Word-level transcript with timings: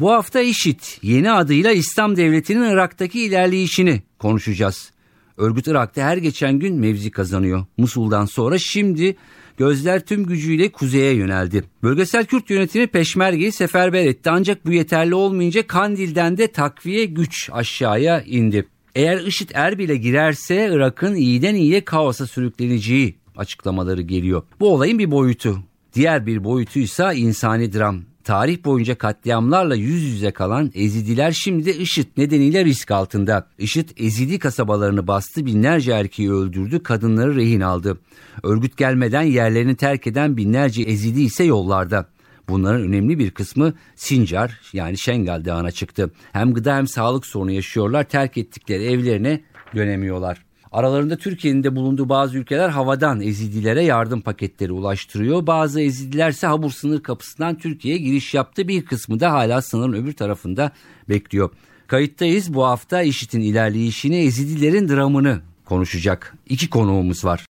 Bu 0.00 0.10
hafta 0.10 0.40
işit 0.40 0.98
yeni 1.02 1.32
adıyla 1.32 1.72
İslam 1.72 2.16
Devleti'nin 2.16 2.70
Irak'taki 2.70 3.20
ilerleyişini 3.20 4.02
konuşacağız. 4.18 4.92
Örgüt 5.36 5.66
Irak'ta 5.66 6.02
her 6.02 6.16
geçen 6.16 6.58
gün 6.58 6.76
mevzi 6.76 7.10
kazanıyor. 7.10 7.64
Musul'dan 7.78 8.24
sonra 8.24 8.58
şimdi 8.58 9.16
gözler 9.56 10.06
tüm 10.06 10.26
gücüyle 10.26 10.72
kuzeye 10.72 11.14
yöneldi. 11.14 11.64
Bölgesel 11.82 12.24
Kürt 12.24 12.50
yönetimi 12.50 12.86
Peşmerge'yi 12.86 13.52
seferber 13.52 14.06
etti 14.06 14.30
ancak 14.30 14.66
bu 14.66 14.72
yeterli 14.72 15.14
olmayınca 15.14 15.66
Kandil'den 15.66 16.38
de 16.38 16.52
takviye 16.52 17.04
güç 17.04 17.50
aşağıya 17.52 18.22
indi. 18.22 18.66
Eğer 18.94 19.20
IŞİD 19.20 19.50
Erbil'e 19.54 19.96
girerse 19.96 20.70
Irak'ın 20.72 21.14
iyiden 21.14 21.54
iyiye 21.54 21.84
kaosa 21.84 22.26
sürükleneceği 22.26 23.14
açıklamaları 23.36 24.02
geliyor. 24.02 24.42
Bu 24.60 24.74
olayın 24.74 24.98
bir 24.98 25.10
boyutu. 25.10 25.58
Diğer 25.94 26.26
bir 26.26 26.44
boyutuysa 26.44 27.12
insani 27.12 27.72
dram. 27.72 28.11
Tarih 28.24 28.64
boyunca 28.64 28.94
katliamlarla 28.94 29.74
yüz 29.74 30.02
yüze 30.02 30.30
kalan 30.30 30.70
Ezidiler 30.74 31.32
şimdi 31.32 31.70
IŞİD 31.70 32.06
nedeniyle 32.16 32.64
risk 32.64 32.90
altında. 32.90 33.46
IŞİD 33.58 33.88
Ezidi 33.96 34.38
kasabalarını 34.38 35.06
bastı, 35.06 35.46
binlerce 35.46 35.92
erkeği 35.92 36.32
öldürdü, 36.32 36.82
kadınları 36.82 37.36
rehin 37.36 37.60
aldı. 37.60 37.98
Örgüt 38.42 38.76
gelmeden 38.76 39.22
yerlerini 39.22 39.76
terk 39.76 40.06
eden 40.06 40.36
binlerce 40.36 40.82
Ezidi 40.82 41.22
ise 41.22 41.44
yollarda. 41.44 42.06
Bunların 42.48 42.82
önemli 42.82 43.18
bir 43.18 43.30
kısmı 43.30 43.74
Sincar 43.96 44.60
yani 44.72 44.98
Şengal 44.98 45.44
Dağı'na 45.44 45.70
çıktı. 45.70 46.10
Hem 46.32 46.54
gıda 46.54 46.76
hem 46.76 46.86
sağlık 46.86 47.26
sorunu 47.26 47.50
yaşıyorlar, 47.50 48.04
terk 48.04 48.38
ettikleri 48.38 48.84
evlerine 48.84 49.40
dönemiyorlar. 49.74 50.51
Aralarında 50.72 51.16
Türkiye'nin 51.16 51.64
de 51.64 51.76
bulunduğu 51.76 52.08
bazı 52.08 52.38
ülkeler 52.38 52.68
havadan 52.68 53.20
Ezidilere 53.20 53.84
yardım 53.84 54.20
paketleri 54.20 54.72
ulaştırıyor. 54.72 55.46
Bazı 55.46 55.80
Ezidiler 55.80 56.30
ise 56.30 56.46
Habur 56.46 56.70
sınır 56.70 57.02
kapısından 57.02 57.58
Türkiye'ye 57.58 58.00
giriş 58.00 58.34
yaptı. 58.34 58.68
Bir 58.68 58.84
kısmı 58.84 59.20
da 59.20 59.32
hala 59.32 59.62
sınırın 59.62 59.92
öbür 59.92 60.12
tarafında 60.12 60.72
bekliyor. 61.08 61.50
Kayıttayız 61.86 62.54
bu 62.54 62.64
hafta 62.64 63.02
işitin 63.02 63.40
ilerleyişini 63.40 64.16
Ezidilerin 64.16 64.88
dramını 64.88 65.40
konuşacak. 65.64 66.34
İki 66.48 66.70
konuğumuz 66.70 67.24
var. 67.24 67.46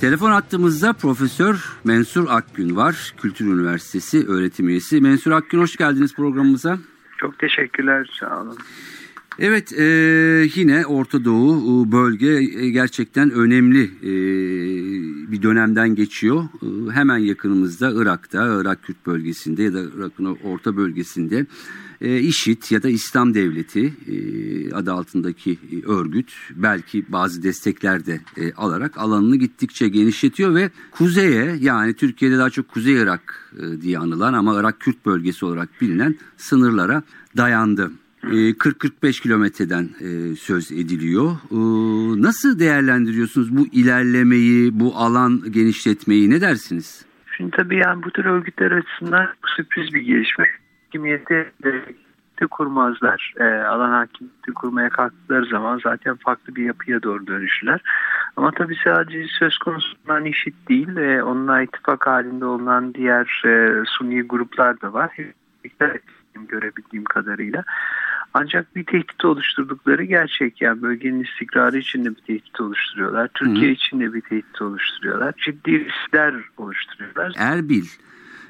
Telefon 0.00 0.30
attığımızda 0.30 0.92
Profesör 0.92 1.78
Mensur 1.84 2.26
Akgün 2.28 2.76
var. 2.76 3.14
Kültür 3.16 3.46
Üniversitesi 3.46 4.26
öğretim 4.28 4.68
üyesi. 4.68 5.00
Mensur 5.00 5.30
Akgün 5.30 5.58
hoş 5.58 5.76
geldiniz 5.76 6.14
programımıza. 6.14 6.78
Çok 7.18 7.38
teşekkürler 7.38 8.16
sağ 8.20 8.40
olun. 8.40 8.58
Evet 9.38 9.72
e, 9.72 9.84
yine 10.54 10.86
Orta 10.86 11.24
Doğu 11.24 11.92
bölge 11.92 12.60
e, 12.60 12.70
gerçekten 12.70 13.30
önemli 13.30 13.82
e, 13.82 14.12
bir 15.32 15.42
dönemden 15.42 15.94
geçiyor. 15.94 16.44
E, 16.44 16.90
hemen 16.92 17.18
yakınımızda 17.18 17.92
Irak'ta, 17.94 18.60
Irak 18.60 18.82
Kürt 18.82 19.06
bölgesinde 19.06 19.62
ya 19.62 19.74
da 19.74 19.82
Irak'ın 19.96 20.24
orta 20.44 20.76
bölgesinde 20.76 21.46
e, 22.00 22.20
İŞİD 22.20 22.62
ya 22.70 22.82
da 22.82 22.88
İslam 22.88 23.34
Devleti 23.34 23.94
e, 24.06 24.74
adı 24.74 24.92
altındaki 24.92 25.58
örgüt 25.86 26.32
belki 26.56 27.12
bazı 27.12 27.42
destekler 27.42 28.06
de 28.06 28.20
e, 28.36 28.52
alarak 28.52 28.98
alanını 28.98 29.36
gittikçe 29.36 29.88
genişletiyor 29.88 30.54
ve 30.54 30.70
kuzeye 30.90 31.56
yani 31.60 31.94
Türkiye'de 31.94 32.38
daha 32.38 32.50
çok 32.50 32.68
Kuzey 32.68 32.94
Irak 32.94 33.52
e, 33.58 33.80
diye 33.82 33.98
anılan 33.98 34.32
ama 34.32 34.60
Irak 34.60 34.80
Kürt 34.80 35.06
bölgesi 35.06 35.44
olarak 35.44 35.80
bilinen 35.80 36.16
sınırlara 36.36 37.02
dayandı. 37.36 37.90
40-45 38.30 39.08
ee, 39.08 39.12
kilometreden 39.22 39.84
e, 40.00 40.36
söz 40.36 40.72
ediliyor. 40.72 41.30
Ee, 41.50 41.56
nasıl 42.22 42.58
değerlendiriyorsunuz 42.58 43.56
bu 43.56 43.66
ilerlemeyi, 43.72 44.80
bu 44.80 44.96
alan 44.96 45.42
genişletmeyi 45.50 46.30
ne 46.30 46.40
dersiniz? 46.40 47.06
Şimdi 47.36 47.50
tabii 47.50 47.76
yani 47.76 48.02
bu 48.02 48.10
tür 48.10 48.24
örgütler 48.24 48.70
açısından 48.70 49.28
sürpriz 49.56 49.94
bir 49.94 50.00
gelişme. 50.00 50.46
Hakimiyeti 50.84 51.52
de 52.40 52.46
kurmazlar. 52.46 53.34
E, 53.40 53.44
alan 53.44 53.90
hakimiyeti 53.90 54.52
kurmaya 54.52 54.90
kalktıkları 54.90 55.46
zaman 55.46 55.80
zaten 55.82 56.16
farklı 56.16 56.54
bir 56.56 56.64
yapıya 56.64 57.02
doğru 57.02 57.26
dönüşürler. 57.26 57.80
Ama 58.36 58.50
tabii 58.50 58.76
sadece 58.84 59.26
söz 59.38 59.58
konusundan 59.58 60.24
işit 60.24 60.68
değil, 60.68 60.96
e, 60.96 61.22
onunla 61.22 61.62
ittifak 61.62 62.06
halinde 62.06 62.44
olan 62.44 62.94
diğer 62.94 63.42
e, 63.46 63.82
suni 63.86 64.22
gruplar 64.22 64.80
da 64.80 64.92
var. 64.92 65.16
Görebildiğim 66.48 67.04
kadarıyla. 67.04 67.64
Ancak 68.34 68.76
bir 68.76 68.84
tehdit 68.84 69.24
oluşturdukları 69.24 70.04
gerçek. 70.04 70.60
Yani 70.62 70.82
bölgenin 70.82 71.24
istikrarı 71.24 71.78
için 71.78 72.04
de 72.04 72.10
bir 72.10 72.22
tehdit 72.22 72.60
oluşturuyorlar. 72.60 73.28
Türkiye 73.34 73.68
Hı. 73.68 73.72
için 73.72 74.00
de 74.00 74.14
bir 74.14 74.20
tehdit 74.20 74.62
oluşturuyorlar. 74.62 75.34
Ciddi 75.44 75.84
riskler 75.84 76.34
oluşturuyorlar. 76.56 77.32
Erbil 77.36 77.84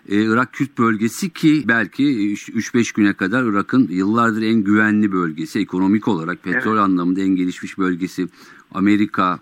e, 0.09 0.25
Irak 0.25 0.53
Kürt 0.53 0.79
bölgesi 0.79 1.33
ki 1.33 1.65
belki 1.69 2.03
3-5 2.03 2.97
güne 2.97 3.13
kadar 3.13 3.53
Irak'ın 3.53 3.89
yıllardır 3.91 4.43
en 4.43 4.65
güvenli 4.65 5.13
bölgesi. 5.13 5.61
Ekonomik 5.61 6.09
olarak 6.09 6.43
petrol 6.43 6.73
evet. 6.73 6.83
anlamında 6.83 7.21
en 7.21 7.37
gelişmiş 7.37 7.79
bölgesi. 7.79 8.29
Amerika, 8.75 9.39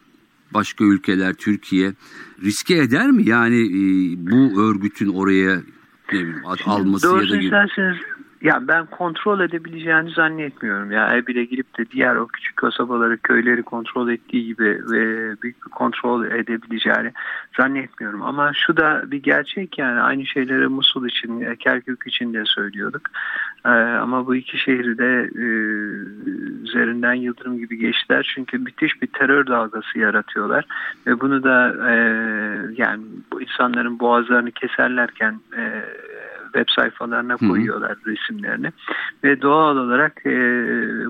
başka 0.54 0.84
ülkeler, 0.84 1.34
Türkiye 1.34 1.92
riske 2.44 2.76
eder 2.76 3.10
mi? 3.10 3.28
Yani 3.28 3.60
e, 3.60 3.80
bu 4.30 4.62
örgütün 4.62 5.08
oraya 5.08 5.56
ne 6.12 6.18
bileyim, 6.18 6.42
alması 6.66 7.06
ya 7.06 7.30
da... 7.30 7.36
Isterseniz 7.36 7.96
ya 8.42 8.68
ben 8.68 8.86
kontrol 8.86 9.40
edebileceğini 9.40 10.10
zannetmiyorum. 10.10 10.90
Ya 10.90 11.06
Erbil'e 11.06 11.44
girip 11.44 11.78
de 11.78 11.90
diğer 11.90 12.16
o 12.16 12.26
küçük 12.26 12.56
kasabaları, 12.56 13.18
köyleri 13.18 13.62
kontrol 13.62 14.08
ettiği 14.08 14.46
gibi 14.46 14.80
ve 14.90 15.34
büyük 15.42 15.66
bir 15.66 15.70
kontrol 15.70 16.24
edebileceğini 16.24 17.12
zannetmiyorum. 17.56 18.22
Ama 18.22 18.52
şu 18.54 18.76
da 18.76 19.02
bir 19.10 19.22
gerçek 19.22 19.78
yani 19.78 20.00
aynı 20.00 20.26
şeyleri 20.26 20.68
Musul 20.68 21.06
için, 21.06 21.54
Kerkük 21.54 22.06
için 22.06 22.34
de 22.34 22.42
söylüyorduk. 22.44 23.02
Ee, 23.64 23.68
ama 23.68 24.26
bu 24.26 24.36
iki 24.36 24.58
şehri 24.58 24.98
de 24.98 25.30
e, 25.34 25.46
üzerinden 26.62 27.14
yıldırım 27.14 27.58
gibi 27.58 27.78
geçtiler. 27.78 28.32
Çünkü 28.34 28.58
müthiş 28.58 29.02
bir 29.02 29.06
terör 29.06 29.46
dalgası 29.46 29.98
yaratıyorlar. 29.98 30.64
Ve 31.06 31.20
bunu 31.20 31.42
da 31.42 31.74
e, 31.90 31.94
yani 32.76 33.02
bu 33.32 33.42
insanların 33.42 33.98
boğazlarını 33.98 34.50
keserlerken 34.50 35.40
e, 35.56 35.84
web 36.54 36.68
sayfalarına 36.76 37.36
koyuyorlar 37.36 37.96
Hı. 38.02 38.10
resimlerini 38.10 38.72
ve 39.24 39.42
doğal 39.42 39.76
olarak 39.76 40.26
e, 40.26 40.34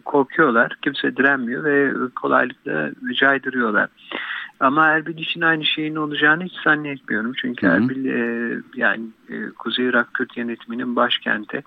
korkuyorlar. 0.04 0.76
Kimse 0.82 1.16
direnmiyor 1.16 1.64
ve 1.64 1.92
kolaylıkla 2.20 2.90
caydırıyorlar. 3.20 3.88
Ama 4.62 4.86
Erbil 4.86 5.18
için 5.18 5.40
aynı 5.40 5.64
şeyin 5.64 5.96
olacağını 5.96 6.44
hiç 6.44 6.52
zannetmiyorum. 6.64 7.32
Çünkü 7.36 7.66
Hı-hı. 7.66 7.76
Erbil 7.76 8.04
e, 8.04 8.56
yani 8.76 9.04
e, 9.28 9.50
Kuzey 9.58 9.86
Irak 9.86 10.14
Kürt 10.14 10.36
yönetiminin 10.36 10.96
başkenti. 10.96 11.62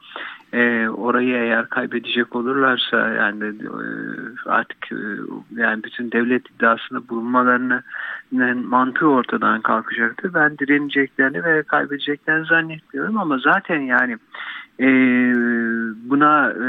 E, 0.53 0.88
orayı 0.89 1.35
eğer 1.35 1.69
kaybedecek 1.69 2.35
olurlarsa 2.35 3.09
yani 3.09 3.44
e, 3.45 3.78
artık 4.45 4.91
e, 4.91 4.97
yani 5.55 5.84
bütün 5.84 6.11
devlet 6.11 6.50
iddiasında 6.50 7.09
bulunmalarını 7.09 7.84
mantığı 8.55 9.07
ortadan 9.07 9.61
kalkacaktır. 9.61 10.34
Ben 10.34 10.57
direneceklerini 10.57 11.44
ve 11.44 11.63
kaybedeceklerini 11.63 12.45
zannetmiyorum 12.45 13.17
ama 13.17 13.38
zaten 13.38 13.79
yani 13.79 14.17
e, 14.80 14.88
buna 16.09 16.52
e, 16.52 16.68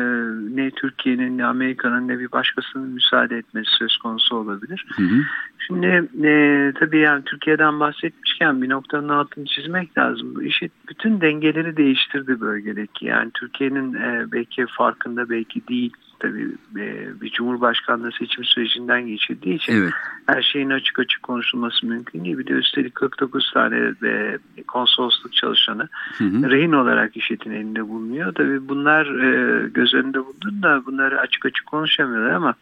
ne 0.56 0.70
Türkiye'nin 0.70 1.38
ne 1.38 1.44
Amerika'nın 1.44 2.08
ne 2.08 2.18
bir 2.18 2.32
başkasının 2.32 2.88
müsaade 2.88 3.38
etmesi 3.38 3.70
söz 3.78 3.96
konusu 3.96 4.36
olabilir. 4.36 4.86
Hı 4.96 5.02
hı. 5.02 5.20
Şimdi 5.66 6.08
e, 6.26 6.72
tabii 6.78 6.98
yani 6.98 7.24
Türkiye'den 7.24 7.80
bahsetmişken 7.80 8.62
bir 8.62 8.68
noktanın 8.68 9.08
altını 9.08 9.44
çizmek 9.44 9.98
lazım. 9.98 10.34
Bu 10.34 10.42
işi 10.42 10.70
bütün 10.88 11.20
dengeleri 11.20 11.76
değiştirdi 11.76 12.40
bölgedeki. 12.40 13.06
Yani 13.06 13.30
Türkiye'nin 13.34 13.94
e, 13.94 14.32
belki 14.32 14.66
farkında 14.66 15.30
belki 15.30 15.68
değil 15.68 15.92
tabii 16.20 16.48
e, 16.76 17.20
bir 17.20 17.30
cumhurbaşkanlığı 17.30 18.12
seçim 18.12 18.44
sürecinden 18.44 19.06
geçirdiği 19.06 19.54
için 19.54 19.72
evet. 19.72 19.92
her 20.26 20.42
şeyin 20.42 20.70
açık 20.70 20.98
açık 20.98 21.22
konuşulması 21.22 21.86
mümkün 21.86 22.24
değil. 22.24 22.38
Bir 22.38 22.46
de 22.46 22.52
üstelik 22.52 22.94
49 22.94 23.50
tane 23.54 23.92
e, 24.04 24.38
konsolosluk 24.68 25.32
çalışanı 25.32 25.88
hı 26.18 26.24
hı. 26.24 26.50
rehin 26.50 26.72
olarak 26.72 27.16
işletin 27.16 27.50
elinde 27.50 27.88
bulunuyor. 27.88 28.34
Tabii 28.34 28.68
bunlar 28.68 29.06
e, 29.06 29.68
göz 29.68 29.94
önünde 29.94 30.18
bulunduğunda 30.26 30.86
bunları 30.86 31.20
açık 31.20 31.46
açık 31.46 31.66
konuşamıyorlar 31.66 32.30
ama 32.30 32.54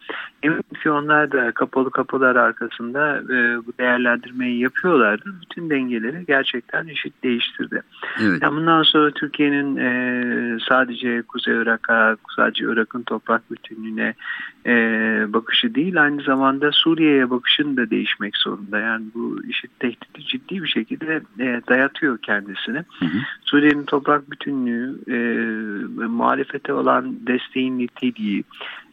eminim 0.43 0.63
ki 0.83 0.91
onlar 0.91 1.31
da 1.31 1.51
kapalı 1.51 1.91
kapılar 1.91 2.35
arkasında 2.35 3.17
e, 3.17 3.65
bu 3.65 3.73
değerlendirmeyi 3.79 4.59
yapıyorlardı. 4.59 5.33
Bütün 5.41 5.69
dengeleri 5.69 6.25
gerçekten 6.27 6.87
eşit 6.87 7.23
değiştirdi. 7.23 7.81
Evet. 8.21 8.41
Yani 8.41 8.55
bundan 8.55 8.83
sonra 8.83 9.11
Türkiye'nin 9.11 9.77
e, 9.77 10.57
sadece 10.69 11.21
Kuzey 11.21 11.55
Irak'a, 11.55 12.17
sadece 12.35 12.65
Irak'ın 12.65 13.03
toprak 13.03 13.44
bütünlüğüne 13.51 14.13
e, 14.65 14.73
bakışı 15.33 15.75
değil, 15.75 16.01
aynı 16.01 16.21
zamanda 16.21 16.71
Suriye'ye 16.71 17.29
bakışın 17.29 17.77
da 17.77 17.89
değişmek 17.89 18.37
zorunda. 18.37 18.79
Yani 18.79 19.05
bu 19.15 19.43
işi 19.43 19.67
tehdidi 19.79 20.25
ciddi 20.27 20.63
bir 20.63 20.67
şekilde 20.67 21.21
e, 21.39 21.61
dayatıyor 21.69 22.17
kendisini. 22.17 22.83
Suriye'nin 23.45 23.85
toprak 23.85 24.31
bütünlüğü, 24.31 24.95
e, 25.07 25.17
muhalefete 26.05 26.73
olan 26.73 27.15
desteğin 27.27 27.77
niteliği, 27.79 28.43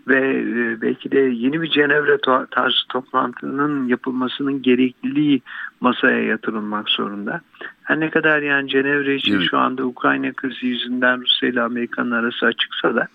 ve 0.09 0.41
e, 0.41 0.81
belki 0.81 1.13
de 1.13 1.21
yeni 1.21 1.63
bir 1.63 1.71
Cenevre 1.71 2.19
tarzı 2.51 2.89
toplantının 2.89 3.89
yapılmasının 3.89 4.63
gerekliliği 4.63 5.43
masaya 5.81 6.23
yatırılmak 6.23 6.89
zorunda. 6.89 7.41
Her 7.83 8.01
ne 8.01 8.11
kadar 8.11 8.43
yani 8.43 8.69
Cenevre 8.69 9.15
için 9.15 9.37
evet. 9.37 9.47
şu 9.51 9.59
anda 9.59 9.85
Ukrayna 9.85 10.33
krizi 10.33 10.67
yüzünden 10.67 11.21
Rusya 11.21 11.49
ile 11.49 11.63
Amerika'nın 11.63 12.11
arası 12.11 12.47
açıksa 12.47 12.95
da 12.95 13.09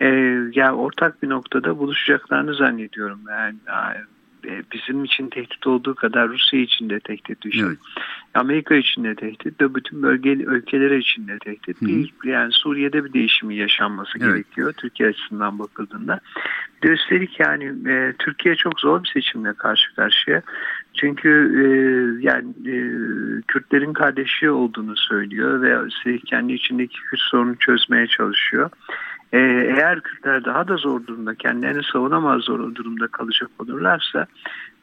e, 0.00 0.06
yani 0.52 0.72
ortak 0.72 1.22
bir 1.22 1.28
noktada 1.28 1.78
buluşacaklarını 1.78 2.54
zannediyorum. 2.54 3.20
Yani, 3.28 3.56
e, 4.44 4.62
bizim 4.72 5.04
için 5.04 5.30
tehdit 5.30 5.66
olduğu 5.66 5.94
kadar 5.94 6.28
Rusya 6.28 6.60
için 6.60 6.90
de 6.90 7.00
tehdit 7.00 7.42
düşün. 7.42 7.66
Evet. 7.66 7.78
Amerika 8.34 8.74
için 8.74 9.04
de 9.04 9.14
tehdit 9.14 9.60
ve 9.60 9.74
bütün 9.74 10.02
bölgeli 10.02 10.42
ülkeler 10.42 10.90
için 10.90 11.28
de 11.28 11.38
tehdit. 11.38 11.82
Bir, 11.82 12.12
yani 12.24 12.52
Suriye'de 12.52 13.04
bir 13.04 13.12
değişimi 13.12 13.56
yaşanması 13.56 14.12
evet. 14.20 14.32
gerekiyor 14.32 14.72
Türkiye 14.72 15.08
açısından 15.08 15.58
bakıldığında. 15.58 16.20
Bir 16.82 16.88
de 16.88 16.92
üstelik 16.92 17.40
yani 17.40 17.90
e, 17.90 18.12
Türkiye 18.18 18.56
çok 18.56 18.80
zor 18.80 19.04
bir 19.04 19.08
seçimle 19.08 19.52
karşı 19.52 19.94
karşıya. 19.94 20.42
Çünkü 20.94 21.28
e, 21.28 21.64
yani 22.26 22.48
e, 22.66 22.76
Kürtlerin 23.48 23.92
kardeşi 23.92 24.50
olduğunu 24.50 24.96
söylüyor 24.96 25.62
ve 25.62 25.86
üstelik 25.86 26.26
kendi 26.26 26.52
içindeki 26.52 26.96
Kürt 27.10 27.20
sorunu 27.20 27.56
çözmeye 27.56 28.06
çalışıyor. 28.06 28.70
Ee, 29.32 29.38
eğer 29.76 30.00
Kürtler 30.00 30.44
daha 30.44 30.68
da 30.68 30.76
zor 30.76 31.06
durumda, 31.06 31.34
kendilerini 31.34 31.82
savunamaz 31.92 32.42
zor 32.42 32.74
durumda 32.74 33.06
kalacak 33.06 33.50
olurlarsa 33.58 34.26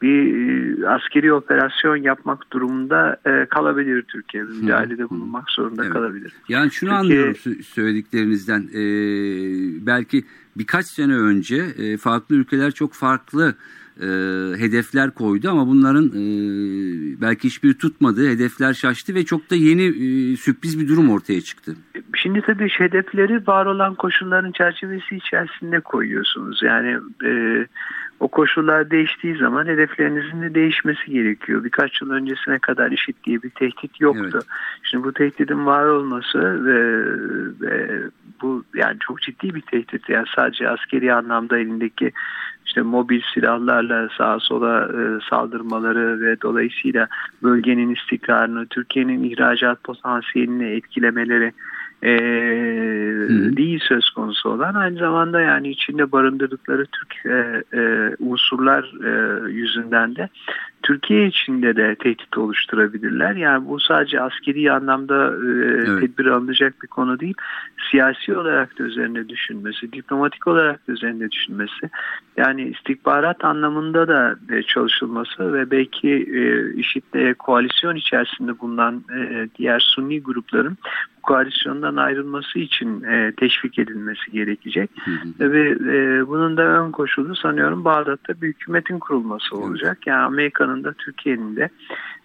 bir 0.01 0.35
e, 0.35 0.87
askeri 0.87 1.33
operasyon 1.33 1.95
yapmak 1.95 2.51
durumunda 2.53 3.17
e, 3.25 3.45
kalabilir 3.45 4.01
Türkiye. 4.01 4.43
Müdahalede 4.43 5.09
bulunmak 5.09 5.51
zorunda 5.51 5.83
evet. 5.83 5.93
kalabilir. 5.93 6.33
Yani 6.49 6.71
şunu 6.71 6.89
Türkiye, 6.89 6.99
anlıyorum 6.99 7.63
söylediklerinizden. 7.63 8.61
Ee, 8.61 9.85
belki 9.85 10.23
birkaç 10.57 10.85
sene 10.85 11.15
önce 11.15 11.55
e, 11.55 11.97
farklı 11.97 12.35
ülkeler 12.35 12.71
çok 12.71 12.93
farklı 12.93 13.55
e, 14.01 14.07
hedefler 14.57 15.11
koydu 15.11 15.49
ama 15.49 15.67
bunların 15.67 16.05
e, 16.05 16.21
belki 17.21 17.47
hiçbir 17.47 17.73
tutmadı. 17.73 18.29
Hedefler 18.29 18.73
şaştı 18.73 19.15
ve 19.15 19.25
çok 19.25 19.51
da 19.51 19.55
yeni 19.55 19.83
e, 19.83 20.35
sürpriz 20.37 20.79
bir 20.79 20.87
durum 20.87 21.09
ortaya 21.09 21.41
çıktı. 21.41 21.75
Şimdi 22.15 22.41
tabii 22.41 22.69
hedefleri 22.69 23.47
var 23.47 23.65
olan 23.65 23.95
koşulların 23.95 24.51
çerçevesi 24.51 25.15
içerisinde 25.15 25.79
koyuyorsunuz. 25.79 26.63
Yani 26.63 26.97
e, 27.25 27.31
o 28.19 28.27
koşullar 28.27 28.91
değiştiği 28.91 29.37
zaman 29.37 29.65
hedeflerinizin 29.65 30.41
de 30.41 30.55
değişmesi 30.55 31.11
gerekiyor. 31.11 31.63
Birkaç 31.63 32.01
yıl 32.01 32.09
öncesine 32.09 32.59
kadar 32.59 32.91
işit 32.91 33.23
diye 33.23 33.43
bir 33.43 33.49
tehdit 33.49 34.01
yoktu. 34.01 34.29
Evet. 34.33 34.45
Şimdi 34.83 35.03
bu 35.03 35.13
tehditin 35.13 35.65
var 35.65 35.85
olması 35.85 36.65
ve, 36.65 37.05
ve 37.61 38.01
bu 38.41 38.63
yani 38.75 38.97
çok 38.99 39.21
ciddi 39.21 39.55
bir 39.55 39.61
tehdit. 39.61 40.09
Yani 40.09 40.25
sadece 40.35 40.69
askeri 40.69 41.13
anlamda 41.13 41.57
elindeki 41.57 42.11
işte 42.75 42.81
mobil 42.81 43.21
silahlarla 43.33 44.09
sağa 44.17 44.39
sola 44.39 44.85
e, 44.85 45.19
saldırmaları 45.29 46.21
ve 46.21 46.41
dolayısıyla 46.41 47.07
bölgenin 47.43 47.95
istikrarını, 47.95 48.65
Türkiye'nin 48.65 49.23
ihracat 49.23 49.83
potansiyelini 49.83 50.65
etkilemeleri 50.65 51.51
e, 52.03 52.11
değil 53.57 53.79
söz 53.87 54.09
konusu 54.09 54.49
olan 54.49 54.73
aynı 54.73 54.99
zamanda 54.99 55.41
yani 55.41 55.69
içinde 55.69 56.11
barındırdıkları 56.11 56.85
Türk 56.85 57.25
e, 57.25 57.63
e, 57.77 58.11
unsurlar 58.19 58.93
e, 59.03 59.41
yüzünden 59.51 60.15
de 60.15 60.29
Türkiye 60.85 61.27
içinde 61.27 61.75
de 61.75 61.95
tehdit 61.95 62.37
oluşturabilirler. 62.37 63.35
Yani 63.35 63.67
bu 63.67 63.79
sadece 63.79 64.21
askeri 64.21 64.71
anlamda 64.71 65.25
e, 65.25 65.47
evet. 65.87 66.01
tedbir 66.01 66.25
alınacak 66.25 66.83
bir 66.83 66.87
konu 66.87 67.19
değil. 67.19 67.33
Siyasi 67.91 68.37
olarak 68.37 68.79
da 68.79 68.83
üzerine 68.83 69.29
düşünmesi, 69.29 69.93
diplomatik 69.93 70.47
olarak 70.47 70.87
da 70.87 70.91
üzerine 70.91 71.31
düşünmesi. 71.31 71.89
Yani 72.37 72.63
istihbarat 72.63 73.45
anlamında 73.45 74.07
da 74.07 74.35
e, 74.49 74.63
çalışılması 74.63 75.53
ve 75.53 75.71
belki 75.71 76.09
e, 76.09 76.73
IŞİD'le 76.73 77.33
koalisyon 77.39 77.95
içerisinde 77.95 78.59
bulunan 78.59 79.03
e, 79.17 79.49
diğer 79.57 79.79
Sunni 79.79 80.21
grupların 80.21 80.77
koalisyondan 81.25 81.95
ayrılması 81.95 82.59
için 82.59 83.03
e, 83.03 83.33
teşvik 83.37 83.79
edilmesi 83.79 84.31
gerekecek. 84.31 84.89
Ve 85.39 85.69
e, 85.69 86.27
bunun 86.27 86.57
da 86.57 86.61
ön 86.61 86.91
koşulu 86.91 87.35
sanıyorum 87.35 87.85
Bağdat'ta 87.85 88.41
bir 88.41 88.47
hükümetin 88.47 88.99
kurulması 88.99 89.55
olacak. 89.55 89.97
Yani 90.07 90.21
Amerika'nın 90.21 90.74
da 90.83 90.93
Türkiye'nin 90.93 91.55
de 91.55 91.69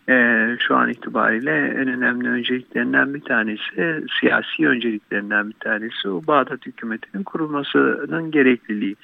e, 0.08 0.46
şu 0.58 0.76
an 0.76 0.90
itibariyle 0.90 1.50
en 1.50 1.88
önemli 1.88 2.28
önceliklerinden 2.28 3.14
bir 3.14 3.20
tanesi, 3.20 4.04
siyasi 4.20 4.68
önceliklerinden 4.68 5.48
bir 5.48 5.56
tanesi 5.60 6.08
o 6.08 6.26
Bağdat 6.26 6.66
hükümetinin 6.66 7.22
kurulmasının 7.22 8.30
gerekliliği. 8.30 8.96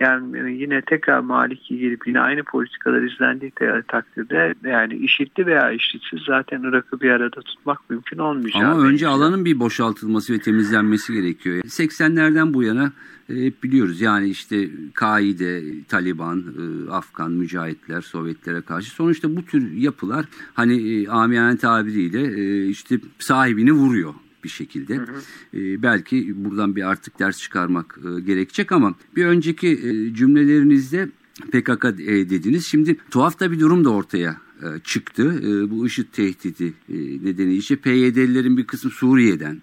Yani 0.00 0.38
e, 0.38 0.52
yine 0.52 0.82
tekrar 0.82 1.20
Maliki 1.20 1.78
gelip 1.78 2.06
yine 2.06 2.20
aynı 2.20 2.42
politikalar 2.42 3.02
izlendiği 3.02 3.52
takdirde 3.88 4.54
yani 4.64 4.94
işitli 4.94 5.46
veya 5.46 5.72
işitsiz 5.72 6.20
zaten 6.26 6.62
Irak'ı 6.62 7.00
bir 7.00 7.10
arada 7.10 7.40
tutmak 7.40 7.90
mümkün 7.90 8.18
olmayacak. 8.18 8.62
Ama 8.62 8.80
önce 8.80 9.08
alanın 9.08 9.44
bir 9.44 9.60
boşaltılması 9.60 10.32
ve 10.32 10.38
temizlenmesi 10.38 11.12
gerekiyor. 11.12 11.56
80'lerden 11.56 12.54
bu 12.54 12.62
yana 12.62 12.92
e, 13.28 13.44
hep 13.44 13.62
biliyoruz 13.62 14.00
yani 14.00 14.28
işte 14.28 14.68
Kaide, 14.94 15.82
Taliban, 15.84 16.38
e, 16.38 16.90
Afgan, 16.90 17.32
mücahitler, 17.32 18.00
Sovyetlere 18.00 18.60
karşı 18.62 18.90
sonuçta 18.90 19.36
bu 19.36 19.44
tür 19.44 19.72
yapılar 19.72 20.26
hani 20.54 21.06
amiyane 21.10 21.56
tabiriyle 21.56 22.66
işte 22.66 22.98
sahibini 23.18 23.72
vuruyor 23.72 24.14
bir 24.48 24.52
şekilde. 24.52 24.96
Hı 24.96 25.02
hı. 25.02 25.58
E, 25.58 25.82
belki 25.82 26.44
buradan 26.44 26.76
bir 26.76 26.82
artık 26.82 27.18
ders 27.18 27.38
çıkarmak 27.38 27.98
e, 27.98 28.20
gerekecek 28.20 28.72
ama 28.72 28.94
bir 29.16 29.26
önceki 29.26 29.68
e, 29.68 30.14
cümlelerinizde 30.14 31.08
PKK 31.52 31.84
e, 31.84 32.30
dediniz. 32.30 32.66
Şimdi 32.66 32.96
tuhaf 33.10 33.40
da 33.40 33.52
bir 33.52 33.60
durum 33.60 33.84
da 33.84 33.90
ortaya 33.90 34.40
e, 34.62 34.66
çıktı. 34.84 35.42
E, 35.44 35.70
bu 35.70 35.86
IŞİD 35.86 36.06
tehdidi 36.12 36.72
e, 36.88 36.94
nedeniyle 37.24 37.58
işte 37.58 37.76
PYD'lilerin 37.76 38.56
bir 38.56 38.66
kısmı 38.66 38.90
Suriye'den 38.90 39.62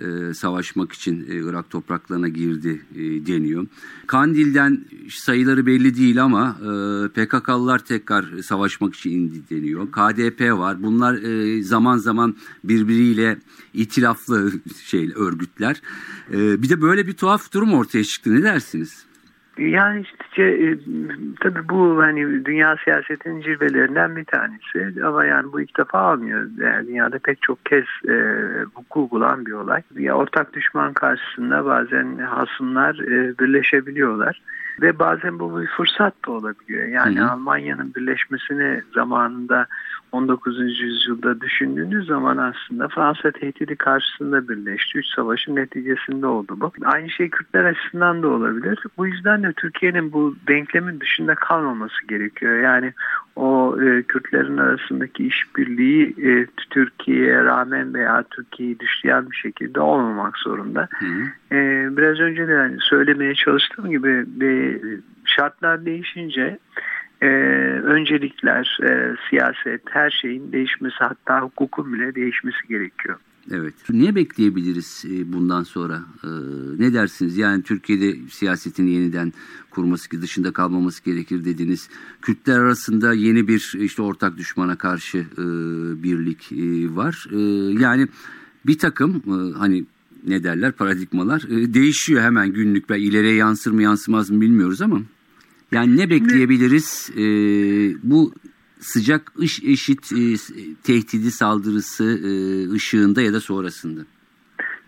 e, 0.00 0.34
savaşmak 0.34 0.92
için 0.92 1.26
e, 1.30 1.34
Irak 1.34 1.70
topraklarına 1.70 2.28
girdi 2.28 2.82
e, 2.94 3.26
deniyor. 3.26 3.66
Kandil'den 4.06 4.84
sayıları 5.10 5.66
belli 5.66 5.96
değil 5.96 6.24
ama 6.24 6.56
e, 6.60 7.08
PKK'lılar 7.08 7.78
tekrar 7.78 8.42
savaşmak 8.42 8.94
için 8.94 9.10
indi 9.10 9.50
deniyor. 9.50 9.92
KDP 9.92 10.40
var. 10.40 10.82
Bunlar 10.82 11.14
e, 11.14 11.62
zaman 11.62 11.98
zaman 11.98 12.36
birbiriyle 12.64 13.38
itilaflı 13.74 14.52
şey 14.84 15.12
örgütler. 15.14 15.82
E, 16.32 16.62
bir 16.62 16.68
de 16.68 16.82
böyle 16.82 17.06
bir 17.06 17.12
tuhaf 17.12 17.52
durum 17.52 17.74
ortaya 17.74 18.04
çıktı. 18.04 18.34
Ne 18.34 18.42
dersiniz? 18.42 19.05
Yani 19.58 20.00
işte 20.00 20.42
e, 20.42 20.78
tabii 21.40 21.68
bu 21.68 22.02
hani 22.02 22.44
dünya 22.44 22.76
siyasetinin 22.84 23.40
cilvelerinden 23.40 24.16
bir 24.16 24.24
tanesi 24.24 25.04
ama 25.04 25.24
yani 25.24 25.52
bu 25.52 25.60
ilk 25.60 25.78
defa 25.78 25.98
almıyor. 25.98 26.46
Yani 26.58 26.86
dünyada 26.88 27.18
pek 27.18 27.42
çok 27.42 27.66
kez 27.66 27.84
e, 28.08 28.14
hukuk 28.74 29.10
bulan 29.10 29.46
bir 29.46 29.52
olay. 29.52 29.82
Ya 29.94 30.14
ortak 30.14 30.52
düşman 30.52 30.92
karşısında 30.92 31.64
bazen 31.64 32.18
hasımlar 32.18 32.94
e, 32.94 33.38
birleşebiliyorlar. 33.38 34.42
Ve 34.82 34.98
bazen 34.98 35.38
bu 35.38 35.60
bir 35.60 35.66
fırsat 35.66 36.14
da 36.26 36.30
olabiliyor. 36.30 36.84
Yani 36.88 37.24
Almanya'nın 37.24 37.94
birleşmesini 37.94 38.82
zamanında 38.94 39.66
19. 40.16 40.80
yüzyılda 40.80 41.40
düşündüğünüz 41.40 42.06
zaman 42.06 42.36
aslında 42.36 42.88
Fransa 42.88 43.30
tehdidi 43.30 43.76
karşısında 43.76 44.48
birleşti. 44.48 44.98
Üç 44.98 45.06
savaşın 45.06 45.56
neticesinde 45.56 46.26
oldu 46.26 46.56
bu. 46.60 46.72
Aynı 46.84 47.10
şey 47.10 47.30
Kürtler 47.30 47.64
açısından 47.64 48.22
da 48.22 48.28
olabilir. 48.28 48.78
Bu 48.98 49.06
yüzden 49.06 49.42
de 49.42 49.52
Türkiye'nin 49.52 50.12
bu 50.12 50.36
denklemin 50.48 51.00
dışında 51.00 51.34
kalmaması 51.34 52.06
gerekiyor. 52.08 52.60
Yani 52.60 52.92
o 53.36 53.76
e, 53.82 54.02
Kürtlerin 54.02 54.56
arasındaki 54.56 55.26
işbirliği 55.26 56.14
e, 56.22 56.46
Türkiye'ye 56.70 57.44
rağmen 57.44 57.94
veya 57.94 58.24
Türkiye'yi 58.30 58.80
düşleyen 58.80 59.30
bir 59.30 59.36
şekilde 59.36 59.80
olmamak 59.80 60.38
zorunda. 60.38 60.88
Hı 60.98 61.06
hı. 61.06 61.56
E, 61.56 61.88
biraz 61.96 62.20
önce 62.20 62.48
de 62.48 62.52
yani 62.52 62.76
söylemeye 62.80 63.34
çalıştığım 63.34 63.90
gibi 63.90 64.26
e, 64.44 64.80
şartlar 65.24 65.84
değişince 65.84 66.58
e, 67.22 67.26
öncelikler, 67.84 68.78
e, 68.82 69.16
siyaset, 69.30 69.82
her 69.90 70.10
şeyin 70.10 70.52
değişmesi 70.52 70.96
hatta 70.98 71.40
hukukun 71.40 71.92
bile 71.92 72.14
değişmesi 72.14 72.68
gerekiyor. 72.68 73.18
Evet. 73.50 73.74
Ne 73.90 74.14
bekleyebiliriz 74.14 75.04
e, 75.10 75.32
bundan 75.32 75.62
sonra? 75.62 76.02
Ee, 76.24 76.28
ne 76.78 76.92
dersiniz? 76.92 77.36
Yani 77.36 77.62
Türkiye'de 77.62 78.28
siyasetin 78.30 78.86
yeniden 78.86 79.32
kurması 79.70 80.22
dışında 80.22 80.52
kalmaması 80.52 81.04
gerekir 81.04 81.44
dediniz. 81.44 81.88
Kürtler 82.22 82.58
arasında 82.58 83.14
yeni 83.14 83.48
bir 83.48 83.72
işte 83.78 84.02
ortak 84.02 84.36
düşmana 84.36 84.76
karşı 84.78 85.18
e, 85.18 85.44
birlik 86.02 86.52
e, 86.52 86.96
var. 86.96 87.26
E, 87.32 87.38
yani 87.82 88.06
bir 88.66 88.78
takım 88.78 89.22
e, 89.26 89.58
hani 89.58 89.84
ne 90.26 90.44
derler 90.44 90.72
paradigmalar 90.72 91.42
e, 91.50 91.74
değişiyor 91.74 92.22
hemen 92.22 92.52
günlük 92.52 92.90
ve 92.90 93.00
ileriye 93.00 93.34
yansır 93.34 93.70
mı 93.70 93.82
yansımaz 93.82 94.30
mı 94.30 94.40
bilmiyoruz 94.40 94.82
ama 94.82 95.00
yani 95.72 95.96
ne 95.96 96.10
bekleyebiliriz 96.10 97.10
e, 97.16 97.22
bu 98.10 98.34
sıcak 98.80 99.32
ış 99.38 99.62
eşit 99.62 100.12
e, 100.12 100.36
tehdidi 100.82 101.30
saldırısı 101.30 102.04
e, 102.04 102.30
ışığında 102.72 103.22
ya 103.22 103.32
da 103.32 103.40
sonrasında? 103.40 104.06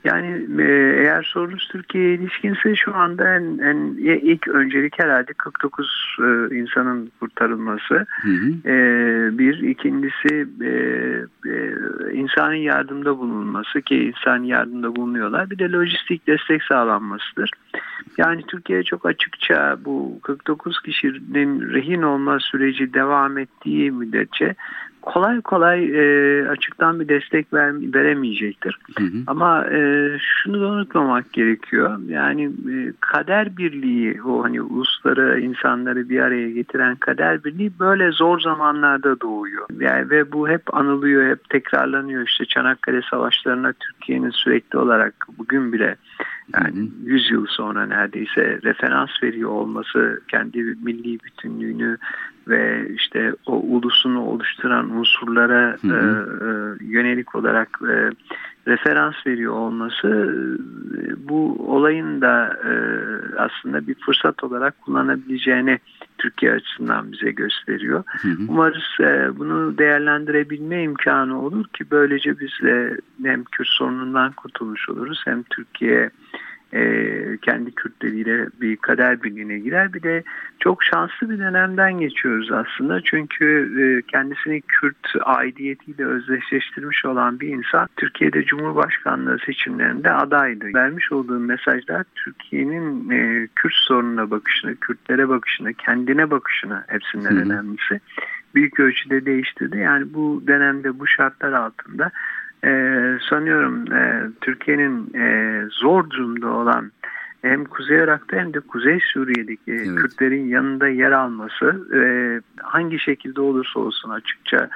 Yani 0.08 0.62
e, 0.62 0.64
eğer 1.02 1.22
sorunuz 1.22 1.68
Türkiye'ye 1.72 2.14
ilişkinse 2.14 2.76
şu 2.76 2.94
anda 2.94 3.34
en, 3.34 3.58
en 3.58 3.76
ilk 3.98 4.48
öncelik 4.48 4.98
herhalde 4.98 5.32
49 5.32 6.16
e, 6.18 6.56
insanın 6.56 7.12
kurtarılması. 7.20 7.94
Hı 8.22 8.28
hı. 8.28 8.68
E, 8.68 8.74
bir, 9.38 9.58
ikincisi 9.58 10.48
e, 10.62 10.72
e, 11.50 11.74
insani 12.12 12.64
yardımda 12.64 13.18
bulunması 13.18 13.82
ki 13.82 13.96
insani 14.04 14.48
yardımda 14.48 14.96
bulunuyorlar. 14.96 15.50
Bir 15.50 15.58
de 15.58 15.72
lojistik 15.72 16.26
destek 16.26 16.62
sağlanmasıdır. 16.62 17.50
Yani 18.18 18.42
Türkiye 18.48 18.82
çok 18.82 19.06
açıkça 19.06 19.76
bu 19.84 20.20
49 20.22 20.82
kişinin 20.82 21.72
rehin 21.72 22.02
olma 22.02 22.38
süreci 22.40 22.94
devam 22.94 23.38
ettiği 23.38 23.90
müddetçe 23.90 24.54
kolay 25.12 25.40
kolay 25.40 25.84
e, 25.84 26.48
açıktan 26.48 27.00
bir 27.00 27.08
destek 27.08 27.52
ver, 27.52 27.72
veremeyecektir. 27.94 28.78
Hı 28.98 29.04
hı. 29.04 29.18
Ama 29.26 29.66
e, 29.66 30.10
şunu 30.18 30.60
da 30.60 30.66
unutmamak 30.66 31.32
gerekiyor. 31.32 31.98
Yani 32.08 32.44
e, 32.44 32.92
kader 33.00 33.56
birliği 33.56 34.22
o 34.22 34.44
hani 34.44 34.62
ulusları 34.62 35.40
insanları 35.40 36.08
bir 36.08 36.20
araya 36.20 36.50
getiren 36.50 36.96
kader 36.96 37.44
birliği 37.44 37.72
böyle 37.78 38.12
zor 38.12 38.40
zamanlarda 38.40 39.20
doğuyor. 39.20 39.66
Yani 39.80 40.10
ve 40.10 40.32
bu 40.32 40.48
hep 40.48 40.74
anılıyor, 40.74 41.30
hep 41.30 41.50
tekrarlanıyor. 41.50 42.26
İşte 42.26 42.44
Çanakkale 42.44 43.02
Savaşları'na 43.10 43.72
Türkiye'nin 43.72 44.30
sürekli 44.30 44.78
olarak 44.78 45.14
bugün 45.38 45.72
bile 45.72 45.96
yani 46.54 46.90
100 47.04 47.30
yıl 47.30 47.46
sonra 47.46 47.86
neredeyse 47.86 48.60
referans 48.64 49.10
veriyor 49.22 49.50
olması 49.50 50.20
kendi 50.28 50.58
milli 50.58 51.18
bütünlüğünü 51.24 51.98
ve 52.48 52.88
işte 52.94 53.32
o 53.46 53.52
ulusunu 53.52 54.22
oluşturan 54.22 54.90
unsurlara 54.90 55.76
hı 55.80 55.88
hı. 55.88 55.92
E, 55.92 56.84
e, 56.84 56.90
yönelik 56.90 57.34
olarak 57.34 57.80
e, 57.82 58.10
referans 58.68 59.14
veriyor 59.26 59.52
olması 59.52 60.08
e, 60.98 61.28
bu 61.28 61.56
olayın 61.74 62.20
da 62.20 62.58
e, 62.64 62.72
aslında 63.36 63.86
bir 63.86 63.94
fırsat 63.94 64.44
olarak 64.44 64.80
kullanabileceğini 64.80 65.78
Türkiye 66.18 66.52
açısından 66.52 67.12
bize 67.12 67.30
gösteriyor. 67.30 68.04
Hı 68.22 68.28
hı. 68.28 68.42
Umarız 68.48 69.00
e, 69.00 69.38
bunu 69.38 69.78
değerlendirebilme 69.78 70.82
imkanı 70.82 71.42
olur 71.42 71.64
ki 71.68 71.84
böylece 71.90 72.40
biz 72.40 72.50
de 72.62 72.98
hem 73.22 73.44
Kürt 73.44 73.68
sorunundan 73.68 74.32
kurtulmuş 74.32 74.88
oluruz 74.88 75.22
hem 75.24 75.42
Türkiye 75.42 76.10
e, 76.72 77.38
kendi 77.42 77.72
Kürtleriyle 77.72 78.46
bir 78.60 78.76
kader 78.76 79.22
birliğine 79.22 79.58
girer. 79.58 79.92
Bir 79.92 80.02
de 80.02 80.22
çok 80.58 80.82
şanslı 80.82 81.30
bir 81.30 81.38
dönemden 81.38 82.00
geçiyoruz 82.00 82.52
aslında. 82.52 83.00
Çünkü 83.00 83.46
e, 83.80 84.10
kendisini 84.10 84.60
Kürt 84.60 85.12
aidiyetiyle 85.22 86.06
özdeşleştirmiş 86.06 87.04
olan 87.04 87.40
bir 87.40 87.48
insan 87.48 87.88
Türkiye'de 87.96 88.44
Cumhurbaşkanlığı 88.44 89.38
seçimlerinde 89.46 90.10
adaydı. 90.10 90.74
Vermiş 90.74 91.12
olduğu 91.12 91.38
mesajlar 91.38 92.04
Türkiye'nin 92.14 93.10
e, 93.10 93.48
Kürt 93.54 93.74
sorununa 93.74 94.30
bakışını, 94.30 94.76
Kürtlere 94.76 95.28
bakışını, 95.28 95.74
kendine 95.74 96.30
bakışını 96.30 96.84
hepsinden 96.86 97.36
önemlisi 97.36 98.00
büyük 98.54 98.80
ölçüde 98.80 99.24
değiştirdi. 99.24 99.78
Yani 99.78 100.14
bu 100.14 100.42
dönemde 100.46 100.98
bu 100.98 101.06
şartlar 101.06 101.52
altında 101.52 102.10
e, 102.64 102.70
sanıyorum 103.30 103.92
e, 103.92 104.30
Türkiye'nin 104.40 105.14
e, 105.14 105.62
zor 105.70 106.10
durumda 106.10 106.48
olan 106.48 106.92
hem 107.42 107.64
Kuzey 107.64 107.96
Irak'ta 107.96 108.36
hem 108.36 108.54
de 108.54 108.60
Kuzey 108.60 108.98
Suriye'deki 109.12 109.72
evet. 109.72 109.96
Kürtlerin 109.96 110.48
yanında 110.48 110.88
yer 110.88 111.12
alması 111.12 111.86
e, 111.94 112.00
hangi 112.62 112.98
şekilde 112.98 113.40
olursa 113.40 113.80
olsun 113.80 114.10
açıkça 114.10 114.68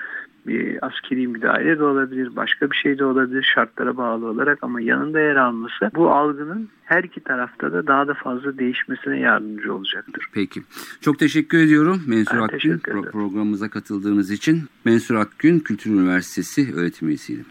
bir 0.46 0.86
askeri 0.86 1.26
müdahale 1.26 1.78
de 1.78 1.84
olabilir, 1.84 2.36
başka 2.36 2.70
bir 2.70 2.76
şey 2.76 2.98
de 2.98 3.04
olabilir 3.04 3.52
şartlara 3.54 3.96
bağlı 3.96 4.26
olarak 4.26 4.58
ama 4.62 4.80
yanında 4.80 5.20
yer 5.20 5.36
alması 5.36 5.90
bu 5.94 6.10
algının 6.10 6.68
her 6.84 7.04
iki 7.04 7.20
tarafta 7.20 7.72
da 7.72 7.86
daha 7.86 8.08
da 8.08 8.14
fazla 8.14 8.58
değişmesine 8.58 9.20
yardımcı 9.20 9.74
olacaktır. 9.74 10.24
Peki. 10.34 10.62
Çok 11.00 11.18
teşekkür 11.18 11.58
ediyorum 11.58 12.02
Mensur 12.06 12.36
ben 12.36 12.42
Akgün 12.42 12.78
pro 12.78 13.02
programımıza 13.02 13.68
katıldığınız 13.68 14.30
için. 14.30 14.62
Mensur 14.84 15.14
Akgün 15.14 15.58
Kültür 15.58 15.90
Üniversitesi 15.90 16.74
öğretim 16.76 17.08
üyesiydi. 17.08 17.44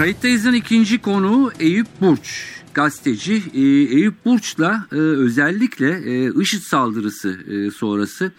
Kayıttayız'ın 0.00 0.52
ikinci 0.52 1.02
konuğu 1.02 1.52
Eyüp 1.58 1.86
Burç. 2.00 2.44
Gazeteci 2.74 3.42
e, 3.54 3.60
Eyüp 3.96 4.24
Burç'la 4.24 4.86
e, 4.92 4.96
özellikle 4.96 5.90
e, 5.90 6.40
IŞİD 6.40 6.60
saldırısı 6.60 7.38
sonrası 7.76 8.32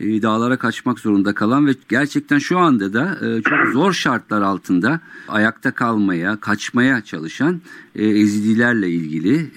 dağlara 0.00 0.56
kaçmak 0.56 0.98
zorunda 1.00 1.34
kalan 1.34 1.66
ve 1.66 1.70
gerçekten 1.88 2.38
şu 2.38 2.58
anda 2.58 2.92
da 2.92 3.18
çok 3.42 3.72
zor 3.72 3.92
şartlar 3.92 4.42
altında 4.42 5.00
ayakta 5.28 5.70
kalmaya, 5.70 6.36
kaçmaya 6.36 7.00
çalışan 7.00 7.60
Ezidilerle 7.94 8.90
ilgili 8.90 9.50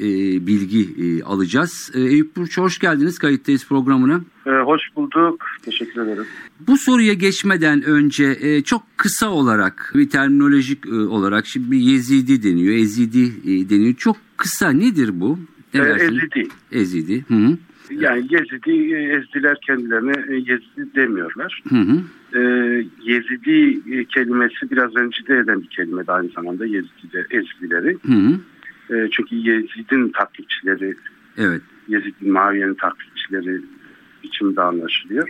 bilgi 0.47 1.23
alacağız. 1.25 1.91
Eyüp 1.95 2.35
Burç 2.35 2.57
hoş 2.57 2.79
geldiniz 2.79 3.19
Kayıttayız 3.19 3.67
programına. 3.67 4.21
Hoş 4.65 4.81
bulduk. 4.95 5.45
Teşekkür 5.61 6.01
ederim. 6.01 6.25
Bu 6.67 6.77
soruya 6.77 7.13
geçmeden 7.13 7.83
önce 7.83 8.37
e, 8.41 8.61
çok 8.61 8.81
kısa 8.97 9.29
olarak 9.29 9.91
bir 9.95 10.09
terminolojik 10.09 10.85
e, 10.85 10.93
olarak 10.93 11.45
şimdi 11.45 11.71
bir 11.71 11.77
Yezidi 11.77 12.43
deniyor, 12.43 12.73
Ezidi 12.75 13.23
e, 13.23 13.69
deniyor. 13.69 13.93
Çok 13.93 14.17
kısa 14.37 14.69
nedir 14.69 15.19
bu? 15.19 15.39
Ne 15.73 15.79
e, 15.79 15.91
Ezidi. 15.91 16.47
Ezidi. 16.71 17.23
Hı 17.27 17.33
-hı. 17.33 17.57
Yani 17.91 18.27
Yezidi, 18.29 18.95
Ezdiler 18.95 19.57
kendilerine 19.61 20.35
Yezidi 20.35 20.95
demiyorlar. 20.95 21.63
Hı 21.69 21.75
hı. 21.75 22.01
E, 22.39 22.41
Yezidi 23.01 23.81
kelimesi 24.07 24.71
biraz 24.71 24.95
rencide 24.95 25.37
eden 25.37 25.61
bir 25.61 25.67
kelime 25.67 26.07
de 26.07 26.11
aynı 26.11 26.29
zamanda 26.29 26.65
Yezidi, 26.65 27.27
Ezdileri. 27.31 27.97
Hı 28.05 28.13
hı. 28.13 28.39
E, 28.95 29.09
çünkü 29.11 29.35
Yezid'in 29.35 30.09
taklitçileri, 30.09 30.95
evet. 31.37 31.61
Yezid'in 31.87 32.31
Maviye'nin 32.31 32.73
taklitçileri 32.73 33.61
biçimde 34.23 34.61
anlaşılıyor. 34.61 35.29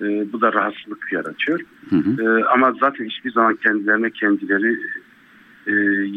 E, 0.00 0.32
bu 0.32 0.40
da 0.40 0.52
rahatsızlık 0.52 1.12
yaratıyor. 1.12 1.60
Hı 1.90 1.96
hı. 1.96 2.22
E, 2.22 2.44
ama 2.44 2.74
zaten 2.80 3.04
hiçbir 3.04 3.32
zaman 3.32 3.56
kendilerine 3.56 4.10
kendileri 4.10 4.78
e, 5.66 5.72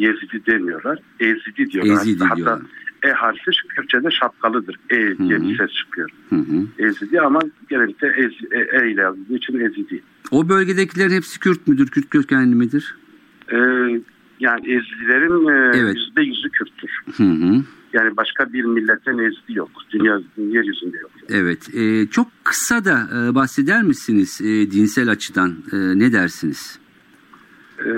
Yezidi 0.05 0.45
demiyorlar. 0.45 0.99
Ezidi 1.19 1.71
diyorlar. 1.71 2.01
Ezidi 2.01 2.23
Hatta 2.23 2.35
diyorlar. 2.35 2.61
E 3.03 3.11
harfi 3.11 3.51
Kürtçe'de 3.75 4.11
şapkalıdır. 4.11 4.75
E 4.89 5.17
diye 5.17 5.41
bir 5.41 5.57
ses 5.57 5.71
çıkıyor. 5.71 6.09
Hı 6.29 6.35
hı. 6.35 6.87
Ezidi 6.87 7.21
ama 7.21 7.39
genellikle 7.69 8.07
ez, 8.07 8.31
e, 8.51 8.77
e 8.77 8.91
ile 8.91 9.01
yazıldığı 9.01 9.35
için 9.35 9.59
Ezidi. 9.59 10.03
O 10.31 10.49
bölgedekilerin 10.49 11.15
hepsi 11.15 11.39
Kürt 11.39 11.67
müdür? 11.67 11.87
Kürt 11.87 12.09
kökenli 12.09 12.55
midir? 12.55 12.95
Ee, 13.51 13.57
yani 14.39 14.59
Ezidilerin 14.59 15.47
e, 15.47 15.77
evet. 15.77 15.95
yüzde 15.95 16.21
yüzü 16.21 16.49
Kürttür. 16.49 16.91
Hı 17.17 17.23
hı. 17.23 17.63
Yani 17.93 18.17
başka 18.17 18.53
bir 18.53 18.63
milletten 18.63 19.17
ezdi 19.17 19.57
yok. 19.57 19.69
Dünya 19.91 20.21
yeryüzünde 20.37 20.97
yok. 20.97 21.11
Evet. 21.29 21.75
E, 21.75 22.07
çok 22.07 22.27
kısa 22.43 22.85
da 22.85 23.09
e, 23.15 23.35
bahseder 23.35 23.83
misiniz 23.83 24.41
e, 24.41 24.71
dinsel 24.71 25.09
açıdan? 25.09 25.55
E, 25.71 25.77
ne 25.99 26.13
dersiniz? 26.13 26.79
E, 27.79 27.89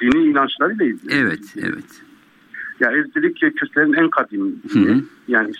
dini 0.00 0.24
inançlarıyla 0.24 0.84
ilgili. 0.84 1.14
Evet, 1.14 1.54
evet. 1.56 2.02
Ya 2.82 2.90
ezdilik 2.90 3.40
Kürtlerin 3.40 3.92
en 3.92 4.10
kadim 4.10 4.62
dini. 4.74 4.88
Hı 4.88 4.92
hı. 4.92 5.02
Yani 5.28 5.52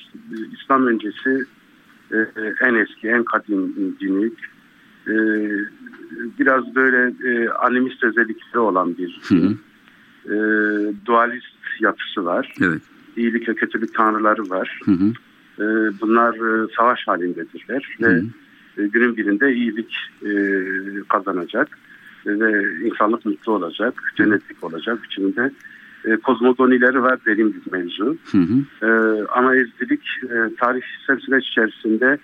İslam 0.52 0.86
öncesi 0.86 1.44
e, 2.12 2.16
en 2.60 2.74
eski, 2.74 3.08
en 3.08 3.24
kadim 3.24 3.74
dini. 4.00 4.30
E, 5.06 5.14
biraz 6.38 6.74
böyle 6.74 7.14
e, 7.28 7.48
animist 7.48 8.04
özellikleri 8.04 8.58
olan 8.58 8.98
bir 8.98 9.20
hı 9.22 9.34
hı. 9.34 9.54
E, 10.26 10.36
dualist 11.06 11.46
yapısı 11.80 12.24
var. 12.24 12.54
Evet. 12.60 12.82
İyilik 13.16 13.48
ve 13.48 13.54
kötülük 13.54 13.94
tanrıları 13.94 14.50
var. 14.50 14.80
Hı 14.84 14.92
hı. 14.92 15.12
E, 15.58 15.64
bunlar 16.00 16.34
e, 16.34 16.68
savaş 16.76 17.08
halindedirler 17.08 17.96
hı 17.98 18.06
hı. 18.06 18.10
ve 18.76 18.82
e, 18.82 18.86
günün 18.86 19.16
birinde 19.16 19.54
iyilik 19.54 19.96
e, 20.22 20.32
kazanacak 21.08 21.78
ve 22.26 22.78
insanlık 22.86 23.26
mutlu 23.26 23.52
olacak, 23.52 24.02
cennetlik 24.16 24.64
olacak 24.64 25.02
biçiminde 25.02 25.52
e, 26.04 26.16
kozmogonileri 26.16 27.02
var 27.02 27.18
derin 27.26 27.54
bir 27.54 27.72
mevzu. 27.72 28.16
Hı 28.32 28.38
hı. 28.38 28.86
E, 28.86 28.90
ama 29.34 29.56
ezdilik 29.56 30.02
e, 30.24 30.54
tarihsel 30.60 31.18
süreç 31.20 31.48
içerisinde 31.48 32.18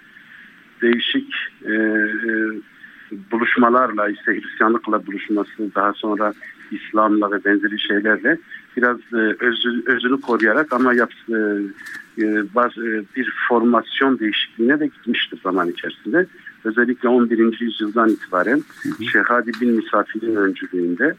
değişik 0.83 1.35
e, 1.65 1.73
e, 1.73 2.33
buluşmalarla 3.33 4.09
işte 4.09 4.33
Hristiyanlıkla 4.33 5.07
buluşması 5.07 5.75
daha 5.75 5.93
sonra 5.93 6.33
İslam'la 6.71 7.31
ve 7.31 7.45
benzeri 7.45 7.81
şeylerle 7.81 8.39
biraz 8.77 8.99
e, 9.13 9.17
özü, 9.17 9.83
özünü 9.87 10.21
koruyarak 10.21 10.73
ama 10.73 10.95
yap, 10.95 11.11
e, 11.29 11.37
e, 12.19 12.55
bazı, 12.55 13.05
bir 13.17 13.33
formasyon 13.49 14.19
değişikliğine 14.19 14.81
de 14.81 14.87
gitmiştir 14.87 15.41
zaman 15.43 15.69
içerisinde. 15.69 16.27
Özellikle 16.65 17.09
11. 17.09 17.61
yüzyıldan 17.61 18.09
itibaren 18.09 18.63
Şehadi 19.13 19.51
bin 19.61 19.73
Misafir'in 19.73 20.37
öncülüğünde 20.37 21.15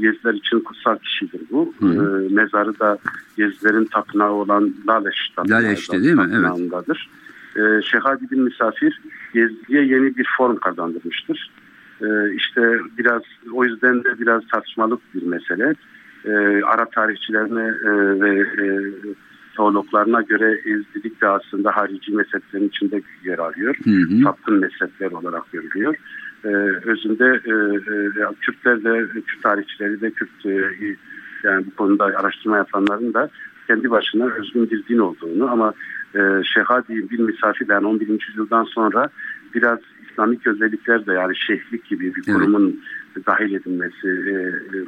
Yeziler 0.00 0.34
için 0.34 0.60
kutsal 0.60 0.96
kişidir 0.96 1.40
bu. 1.50 1.74
Hı 1.80 1.86
hı. 1.86 2.26
E, 2.30 2.34
mezarı 2.34 2.78
da 2.78 2.98
Yezilerin 3.36 3.84
tapınağı 3.84 4.32
olan 4.32 4.74
Laleş 4.88 5.28
tapınağı. 5.36 5.62
Laleş'te 5.62 6.02
değil 6.02 6.14
mi? 6.14 6.28
Evet. 6.32 6.96
E, 7.56 7.82
Şehadi 7.82 8.30
bin 8.30 8.42
Misafir 8.42 9.00
Yezdi'ye 9.34 9.84
yeni 9.84 10.16
bir 10.16 10.26
form 10.36 10.56
kazandırmıştır. 10.56 11.50
E, 12.02 12.34
işte 12.34 12.78
biraz 12.98 13.22
o 13.52 13.64
yüzden 13.64 14.04
de 14.04 14.18
biraz 14.18 14.42
tartışmalık 14.52 15.00
bir 15.14 15.22
mesele. 15.22 15.74
E, 16.24 16.32
Arap 16.64 16.92
tarihçilerine 16.92 17.68
e, 17.84 18.20
ve 18.20 18.40
e, 18.40 18.66
teologlarına 19.56 20.22
göre 20.22 20.60
ezdilik 20.64 21.20
de 21.20 21.28
aslında 21.28 21.76
harici 21.76 22.12
mezheplerin 22.12 22.68
içinde 22.68 23.02
yer 23.24 23.38
alıyor. 23.38 23.76
Hı 23.84 23.90
hı. 23.90 24.22
Sapkın 24.24 24.54
mezhepler 24.54 25.12
olarak 25.12 25.52
görülüyor. 25.52 25.94
Ee, 26.44 26.48
özünde 26.84 27.24
e, 27.24 27.52
e, 28.22 28.34
Kürtler 28.40 28.84
de, 28.84 29.20
Kürt 29.26 29.42
tarihçileri 29.42 30.00
de, 30.00 30.10
Kürt 30.10 30.46
e, 30.46 30.96
yani 31.44 31.66
bu 31.66 31.76
konuda 31.76 32.04
araştırma 32.04 32.56
yapanların 32.56 33.14
da 33.14 33.30
kendi 33.66 33.90
başına 33.90 34.24
özgün 34.24 34.70
bir 34.70 34.86
din 34.88 34.98
olduğunu 34.98 35.50
ama 35.50 35.74
e, 36.14 36.20
Şehadi 36.44 37.10
bir 37.10 37.18
misafir 37.18 37.68
yani 37.68 37.86
11. 37.86 38.08
yüzyıldan 38.28 38.64
sonra 38.64 39.08
biraz 39.54 39.78
İslamik 40.10 40.46
özellikler 40.46 41.06
de 41.06 41.12
yani 41.12 41.36
şeyhlik 41.36 41.84
gibi 41.84 42.14
bir 42.14 42.22
kurumun 42.22 42.80
evet. 43.16 43.26
dahil 43.26 43.54
edilmesi 43.54 44.08
e, 44.08 44.34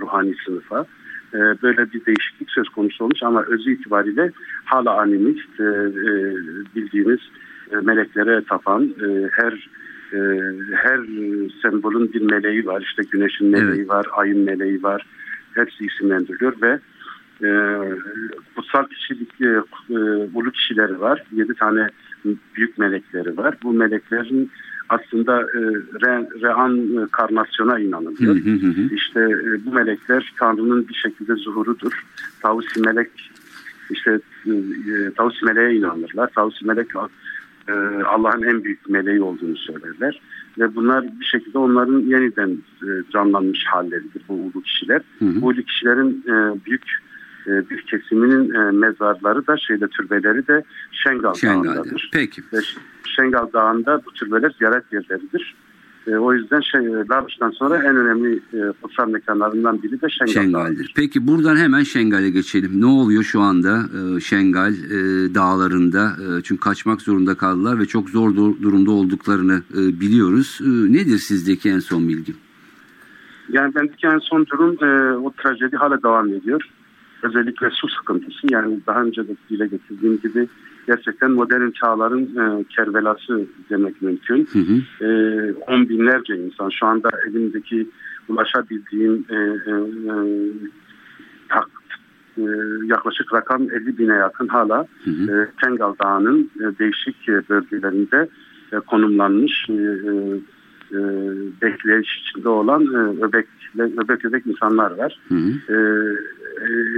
ruhani 0.00 0.34
sınıfa 0.44 0.86
e, 1.34 1.38
böyle 1.62 1.92
bir 1.92 2.06
değişiklik 2.06 2.50
söz 2.50 2.68
konusu 2.68 3.04
olmuş 3.04 3.22
ama 3.22 3.42
özü 3.42 3.72
itibariyle 3.72 4.32
hala 4.64 5.00
animist 5.00 5.60
e, 5.60 5.64
e, 5.64 6.34
bildiğimiz 6.76 7.20
e, 7.72 7.76
meleklere 7.76 8.44
tapan 8.44 8.84
e, 8.84 9.28
her 9.32 9.68
e, 10.12 10.18
her 10.74 11.00
sembolün 11.62 12.12
bir 12.12 12.20
meleği 12.20 12.66
var 12.66 12.82
işte 12.82 13.02
güneşin 13.10 13.46
meleği 13.46 13.80
evet. 13.80 13.88
var 13.88 14.06
ayın 14.12 14.38
meleği 14.38 14.82
var 14.82 15.06
hepsi 15.54 15.84
isimlendiriliyor 15.84 16.54
ve 16.62 16.78
e, 17.42 17.50
kutsal 18.56 18.86
kişilik 18.86 19.40
e, 19.40 19.48
e, 19.90 19.98
ulu 20.34 20.50
kişileri 20.50 21.00
var 21.00 21.24
yedi 21.32 21.54
tane 21.54 21.88
büyük 22.56 22.78
melekleri 22.78 23.36
var 23.36 23.56
bu 23.62 23.72
meleklerin 23.72 24.50
aslında 24.88 25.40
e, 25.40 25.60
re, 26.02 26.28
rean 26.42 27.06
karnasyona 27.12 27.78
inanılıyor. 27.78 28.36
Hı 28.36 28.50
hı 28.50 28.66
hı. 28.66 28.94
İşte 28.94 29.20
e, 29.20 29.66
bu 29.66 29.72
melekler 29.72 30.32
Tanrı'nın 30.38 30.88
bir 30.88 30.94
şekilde 30.94 31.34
zuhurudur. 31.34 32.04
Tavus 32.42 32.76
melek 32.76 33.10
işte 33.90 34.20
e, 34.46 34.52
Tavus 35.16 35.42
meleğe 35.42 35.74
inanırlar. 35.74 36.30
Tavus 36.34 36.62
melek 36.62 36.96
e, 37.68 37.72
Allah'ın 38.02 38.42
en 38.42 38.64
büyük 38.64 38.88
meleği 38.88 39.22
olduğunu 39.22 39.56
söylerler. 39.56 40.20
Ve 40.58 40.74
bunlar 40.74 41.04
bir 41.20 41.24
şekilde 41.24 41.58
onların 41.58 42.00
yeniden 42.00 42.50
e, 42.82 42.88
canlanmış 43.12 43.64
halleridir 43.66 44.22
bu 44.28 44.34
ulu 44.34 44.62
kişiler. 44.62 45.02
Hı 45.18 45.24
hı. 45.24 45.40
Bu 45.40 45.46
ulu 45.46 45.62
kişilerin 45.62 46.24
e, 46.26 46.64
büyük 46.66 46.84
e, 47.46 47.70
bir 47.70 47.82
kesiminin 47.82 48.54
e, 48.54 48.70
mezarları 48.70 49.46
da 49.46 49.56
şeyde 49.56 49.88
türbeleri 49.88 50.46
de 50.46 50.64
Şengal, 50.92 51.34
Şengal 51.34 51.64
Dağı'ndadır. 51.64 52.10
Peki. 52.12 52.42
Ve 52.52 52.58
Şengal 53.16 53.52
Dağı'nda 53.52 54.02
bu 54.06 54.12
türbeler 54.12 54.54
ziyaret 54.58 54.92
yerleridir. 54.92 55.54
E, 56.06 56.16
o 56.16 56.32
yüzden 56.32 56.60
şey, 56.60 56.80
Lavuş'tan 57.10 57.50
sonra 57.50 57.76
en 57.76 57.96
önemli 57.96 58.36
e, 58.36 58.72
kutsal 58.82 59.08
mekanlarından 59.08 59.82
biri 59.82 60.00
de 60.00 60.08
Şengal 60.10 60.32
Şengal'dir. 60.32 60.92
Peki 60.96 61.26
buradan 61.26 61.56
hemen 61.56 61.82
Şengal'e 61.82 62.30
geçelim. 62.30 62.80
Ne 62.80 62.86
oluyor 62.86 63.22
şu 63.22 63.40
anda 63.40 63.78
e, 63.78 64.20
Şengal 64.20 64.72
e, 64.72 65.34
dağlarında? 65.34 66.04
E, 66.06 66.42
çünkü 66.42 66.60
kaçmak 66.60 67.00
zorunda 67.00 67.34
kaldılar 67.34 67.78
ve 67.78 67.86
çok 67.86 68.10
zor 68.10 68.36
durumda 68.36 68.90
olduklarını 68.90 69.62
e, 69.74 70.00
biliyoruz. 70.00 70.60
E, 70.62 70.92
nedir 70.92 71.18
sizdeki 71.18 71.70
en 71.70 71.78
son 71.78 72.08
bilgi? 72.08 72.34
Yani 73.48 73.74
bendeki 73.74 74.06
en 74.06 74.18
son 74.18 74.46
durum 74.46 74.84
e, 74.84 75.16
o 75.16 75.32
trajedi 75.32 75.76
hala 75.76 76.02
devam 76.02 76.28
ediyor 76.28 76.62
özellikle 77.22 77.70
su 77.70 77.88
sıkıntısı 77.88 78.46
yani 78.50 78.80
daha 78.86 79.02
önce 79.02 79.28
de 79.28 79.36
dile 79.50 79.66
getirdiğim 79.66 80.20
gibi 80.20 80.48
gerçekten 80.86 81.30
modern 81.30 81.70
çağların 81.70 82.24
e, 82.24 82.64
kervelası 82.64 83.46
demek 83.70 84.02
mümkün. 84.02 84.48
Hı 84.52 84.58
hı. 84.58 85.04
E, 85.04 85.08
on 85.52 85.88
binlerce 85.88 86.36
insan 86.36 86.68
şu 86.68 86.86
anda 86.86 87.08
elimdeki 87.28 87.88
ulaşabildiğim 88.28 89.24
e, 89.30 89.34
e, 89.34 89.72
e 90.10 90.16
tak, 91.48 91.68
e, 92.38 92.42
yaklaşık 92.86 93.34
rakam 93.34 93.62
50 93.62 93.98
bine 93.98 94.14
yakın 94.14 94.48
hala 94.48 94.86
hı 95.04 95.10
hı. 95.10 95.42
E, 95.42 95.50
Tengal 95.64 95.94
Dağı'nın 96.04 96.50
e, 96.56 96.78
değişik 96.78 97.28
bölgelerinde 97.28 98.28
e, 98.72 98.76
konumlanmış 98.76 99.66
e, 99.68 99.72
e, 100.92 100.98
bekleyiş 101.62 102.18
içinde 102.20 102.48
olan 102.48 102.82
e, 102.82 103.24
öbek, 103.24 103.46
öbek 103.78 104.24
öbek 104.24 104.46
insanlar 104.46 104.90
var. 104.90 105.18
Hı 105.28 105.34
hı. 105.34 105.52
E, 105.68 105.76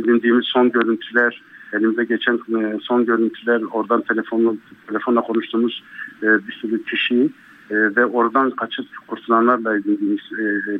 edindiğimiz 0.00 0.44
son 0.46 0.72
görüntüler, 0.72 1.42
elimizde 1.74 2.04
geçen 2.04 2.34
e, 2.34 2.78
son 2.82 3.06
görüntüler, 3.06 3.62
oradan 3.72 4.02
telefonla, 4.02 4.52
telefonla 4.88 5.20
konuştuğumuz 5.20 5.84
e, 6.22 6.26
bir 6.46 6.52
sürü 6.52 6.84
kişi 6.84 7.30
e, 7.70 7.74
ve 7.96 8.06
oradan 8.06 8.50
kaçıp 8.50 8.87
kurtulanlarla 9.06 9.76
edindiğimiz 9.76 10.20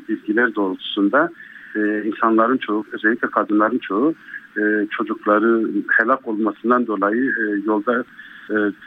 bilgiler 0.09 0.55
doğrultusunda 0.55 1.31
insanların 2.05 2.57
çoğu, 2.57 2.85
özellikle 2.93 3.29
kadınların 3.29 3.79
çoğu 3.79 4.15
çocukları 4.91 5.71
helak 5.99 6.29
olmasından 6.29 6.87
dolayı 6.87 7.33
yolda 7.67 8.05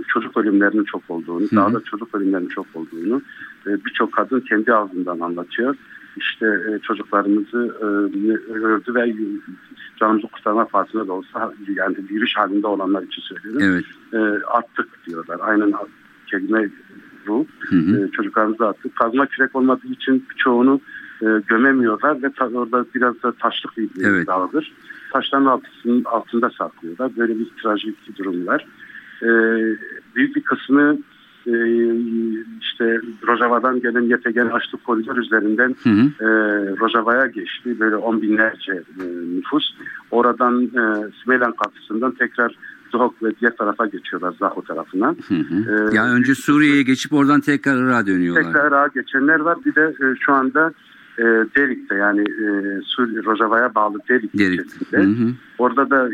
çocuk 0.07 0.37
ölümlerinin 0.37 0.83
çok 0.83 1.01
olduğunu, 1.09 1.41
hı 1.41 1.45
hı. 1.45 1.55
daha 1.55 1.73
da 1.73 1.79
çocuk 1.83 2.15
ölümlerinin 2.15 2.47
çok 2.47 2.65
olduğunu 2.73 3.21
birçok 3.65 4.11
kadın 4.13 4.39
kendi 4.39 4.73
ağzından 4.73 5.19
anlatıyor 5.19 5.75
işte 6.17 6.79
çocuklarımızı 6.83 7.57
öldü 7.79 8.95
ve 8.95 9.15
canımızı 9.99 10.27
kurtarma 10.27 10.65
pahasına 10.65 11.07
da 11.07 11.13
olsa 11.13 11.53
yani 11.75 11.97
yürüyüş 12.09 12.37
halinde 12.37 12.67
olanlar 12.67 13.03
için 13.03 13.21
söylüyorum. 13.21 13.61
Evet. 13.63 13.85
E, 14.13 14.45
attık 14.45 14.89
diyorlar. 15.07 15.37
Aynen 15.41 15.73
kelime 16.27 16.69
bu. 17.27 17.47
Hı 17.59 17.75
hı. 17.75 18.05
E, 18.05 18.11
çocuklarımızı 18.11 18.67
attık. 18.67 18.95
Kazma 18.95 19.25
kürek 19.25 19.55
olmadığı 19.55 19.87
için 19.87 20.25
çoğunu 20.37 20.81
e, 21.21 21.25
gömemiyorlar 21.47 22.23
ve 22.23 22.31
ta, 22.31 22.47
orada 22.47 22.85
biraz 22.95 23.23
da 23.23 23.31
taşlık 23.31 23.77
bir 23.77 23.89
evet. 24.03 24.27
dağdır. 24.27 24.73
Taşların 25.13 25.45
altısının, 25.45 26.03
altında 26.03 26.49
saklıyorlar. 26.49 27.11
Böyle 27.17 27.39
bir 27.39 27.47
trajik 27.63 28.09
bir 28.09 28.15
durum 28.15 28.47
var. 28.47 28.67
E, 29.21 29.29
büyük 30.15 30.35
bir 30.35 30.43
kısmı 30.43 30.97
e, 31.47 31.55
işte 32.61 33.01
Rojava'dan 33.27 33.81
gelen 33.81 34.01
YPG'nin 34.01 34.49
açtığı 34.49 34.77
koridor 34.77 35.17
üzerinden 35.17 35.75
hı 35.83 35.89
hı. 35.89 36.25
E, 36.25 36.27
Rojava'ya 36.79 37.25
geçti. 37.25 37.79
Böyle 37.79 37.95
on 37.95 38.21
binlerce 38.21 38.73
e, 38.73 39.03
nüfus. 39.35 39.73
Oradan 40.11 40.63
e, 40.63 41.11
Smeylan 41.23 41.51
kapısından 41.51 42.11
tekrar 42.11 42.55
Zuhok 42.91 43.23
ve 43.23 43.31
diğer 43.41 43.55
tarafa 43.55 43.85
geçiyorlar 43.85 44.33
Zaho 44.39 44.61
tarafına. 44.61 45.15
Hı 45.27 45.35
hı. 45.35 45.89
Ee, 45.91 45.95
yani 45.95 46.13
önce 46.13 46.35
Suriye'ye 46.35 46.83
geçip 46.83 47.13
oradan 47.13 47.41
tekrar 47.41 47.77
Irak'a 47.77 48.07
dönüyorlar. 48.07 48.43
Tekrar 48.43 48.67
Irak'a 48.67 48.99
geçenler 48.99 49.39
var. 49.39 49.57
Bir 49.65 49.75
de 49.75 49.95
e, 50.01 50.05
şu 50.19 50.33
anda 50.33 50.73
e, 51.17 51.23
Derik'te 51.23 51.95
yani 51.95 52.21
e, 52.21 52.45
Rojava'ya 53.25 53.75
bağlı 53.75 53.97
Derik, 54.09 54.37
Derik. 54.37 54.61
Hı 54.91 55.01
hı. 55.01 55.33
Orada 55.57 55.89
da 55.89 56.09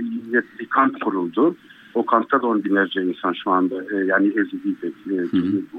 bir 0.60 0.66
kamp 0.66 1.02
kuruldu. 1.02 1.56
O 1.94 2.06
kampta 2.06 2.42
da 2.42 2.48
on 2.48 2.64
binlerce 2.64 3.02
insan 3.02 3.34
şu 3.34 3.52
anda 3.52 3.76
e, 3.76 4.06
yani 4.06 4.28
ezildiği 4.28 4.76
e, 4.84 5.16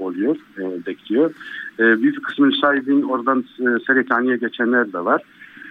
oluyor, 0.00 0.37
e, 0.59 0.87
bekliyor. 0.87 1.31
E, 1.79 2.03
büyük 2.03 2.24
kısmı 2.24 2.53
sahibin 2.61 3.03
oradan 3.03 3.44
e, 3.59 3.64
Serekani'ye 3.87 4.37
geçenler 4.37 4.92
de 4.92 5.05
var. 5.05 5.22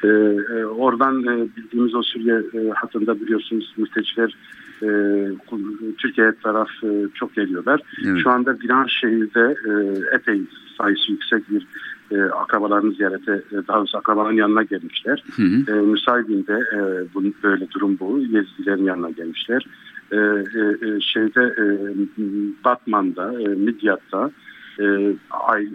E, 0.03 0.07
e, 0.07 0.65
oradan 0.65 1.23
e, 1.23 1.47
bildiğimiz 1.57 1.95
o 1.95 2.01
Suriye 2.03 2.35
e, 2.53 2.69
hatında 2.69 3.21
biliyorsunuz 3.21 3.73
mülteciler 3.77 4.35
e, 4.81 4.87
Türkiye 5.97 6.31
taraf 6.43 6.69
e, 6.83 7.07
çok 7.13 7.35
geliyorlar. 7.35 7.81
Evet. 8.05 8.17
Şu 8.23 8.29
anda 8.29 8.59
Biran 8.59 8.85
şehirde 8.85 9.55
e, 9.69 9.71
epey 10.15 10.41
sayısı 10.77 11.11
yüksek 11.11 11.43
bir 11.49 11.67
e, 12.11 12.23
akrabalarını 12.23 12.91
ziyarete, 12.93 13.31
e, 13.31 13.67
daha 13.67 13.77
doğrusu 13.77 13.97
akrabaların 13.97 14.35
yanına 14.35 14.63
gelmişler. 14.63 15.23
Hı 15.35 15.43
hı. 15.43 15.77
E, 15.77 15.81
Müsaibin'de 15.81 16.53
e, 16.53 16.79
bu, 17.13 17.23
böyle 17.43 17.71
durum 17.71 17.99
bu. 17.99 18.19
Yezidilerin 18.19 18.83
yanına 18.83 19.09
gelmişler. 19.09 19.65
E, 20.13 20.15
e, 20.15 20.87
e 20.87 21.01
şeyde 21.01 21.41
e, 21.41 21.65
Batman'da, 22.63 23.41
e, 23.41 23.47
Midyat'ta, 23.47 24.31
e, 24.79 25.15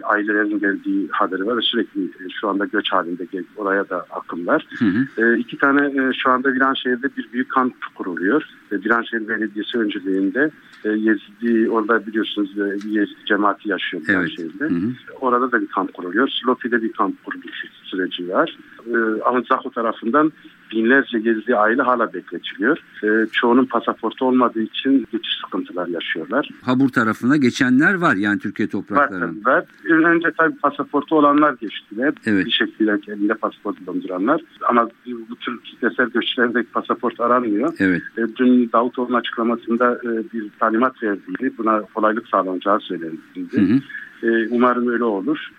ailelerin 0.03 0.59
geldiği 0.59 1.07
haberi 1.11 1.45
var 1.45 1.61
sürekli 1.61 2.03
e, 2.03 2.29
şu 2.41 2.49
anda 2.49 2.65
göç 2.65 2.91
halinde 2.91 3.25
gel, 3.31 3.43
oraya 3.57 3.89
da 3.89 4.05
akım 4.09 4.47
var. 4.47 4.65
Hı 4.79 4.85
hı. 4.85 5.23
E, 5.23 5.39
iki 5.39 5.57
tane 5.57 5.85
e, 5.85 6.13
şu 6.13 6.29
anda 6.29 6.53
Viranşehir'de 6.53 7.07
bir 7.17 7.29
büyük 7.33 7.51
kamp 7.51 7.75
kuruluyor. 7.95 8.43
E, 8.71 8.75
Viranşehir 8.75 9.27
Belediyesi 9.27 9.77
öncülüğünde 9.77 10.51
e, 10.83 10.89
Yezidi 10.89 11.69
orada 11.69 12.07
biliyorsunuz 12.07 12.57
e, 12.57 12.89
Yezidi 12.89 13.25
cemaati 13.25 13.69
yaşıyor 13.69 14.03
Viranşehir'de. 14.09 14.53
Evet. 14.59 14.71
Hı 14.71 14.75
hı. 14.75 14.91
Orada 15.21 15.51
da 15.51 15.61
bir 15.61 15.67
kamp 15.67 15.93
kuruluyor. 15.93 16.27
Silopi'de 16.27 16.81
bir 16.81 16.91
kamp 16.91 17.25
kuruluş 17.25 17.65
süreci 17.83 18.29
var. 18.29 18.57
E, 18.87 19.23
Ahmet 19.23 19.73
tarafından 19.75 20.31
binlerce 20.71 21.17
Yezidi 21.17 21.55
aile 21.55 21.81
hala 21.81 22.13
bekletiliyor. 22.13 22.77
E, 23.03 23.27
çoğunun 23.31 23.65
pasaportu 23.65 24.25
olmadığı 24.25 24.61
için 24.61 25.07
geçiş 25.11 25.39
sıkıntılar 25.45 25.87
yaşıyorlar. 25.87 26.49
Habur 26.61 26.89
tarafına 26.89 27.37
geçenler 27.37 27.93
var 27.93 28.15
yani 28.15 28.39
Türkiye 28.39 28.67
topraklarına. 28.67 29.45
Var, 29.45 29.55
var. 29.55 29.65
Önce 29.85 30.31
tabii 30.37 30.55
pasaportu 30.57 31.15
olanlar 31.15 31.55
geçtiler. 31.61 32.13
Evet. 32.25 32.45
Bir 32.45 32.51
şekilde 32.51 32.99
elinde 33.07 33.33
pasaport 33.33 33.87
bulunduranlar. 33.87 34.41
Ama 34.69 34.89
bu 35.29 35.35
tür 35.35 35.59
kitlesel 35.63 36.09
göçlerde 36.09 36.63
pasaport 36.63 37.19
aranmıyor. 37.19 37.73
Evet. 37.79 38.01
E, 38.17 38.21
dün 38.35 38.69
Davutoğlu'nun 38.73 39.17
açıklamasında 39.17 39.99
e, 40.03 40.09
bir 40.33 40.49
talimat 40.59 41.03
verdiğini, 41.03 41.57
buna 41.57 41.81
kolaylık 41.81 42.27
sağlanacağı 42.27 42.79
söylendi. 42.79 43.17
Hı 43.51 43.61
hı. 43.61 43.79
E, 44.23 44.47
umarım 44.49 44.87
öyle 44.87 45.03
olur 45.03 45.51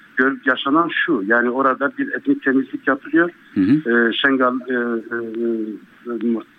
yaşanan 0.47 0.91
şu 1.05 1.23
yani 1.27 1.51
orada 1.51 1.93
bir 1.99 2.13
etnik 2.13 2.43
temizlik 2.43 2.89
yapılıyor. 2.89 3.31
Hı 3.55 3.61
hı. 3.61 3.73
E, 3.73 4.13
Şengal 4.13 4.55
e, 4.69 4.75
e, 4.75 5.17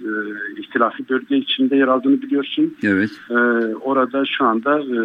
e, 0.01 0.11
ihtilafi 0.57 1.09
bölge 1.09 1.37
içinde 1.37 1.75
yer 1.75 1.87
aldığını 1.87 2.21
biliyorsun. 2.21 2.75
Evet. 2.83 3.11
E, 3.29 3.35
orada 3.75 4.23
şu 4.25 4.45
anda 4.45 4.79
e, 4.79 4.99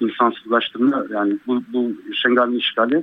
insansızlaştırma 0.00 1.04
yani 1.10 1.38
bu, 1.46 1.62
bu 1.72 1.92
Şengal'in 2.22 2.58
işgali 2.58 3.02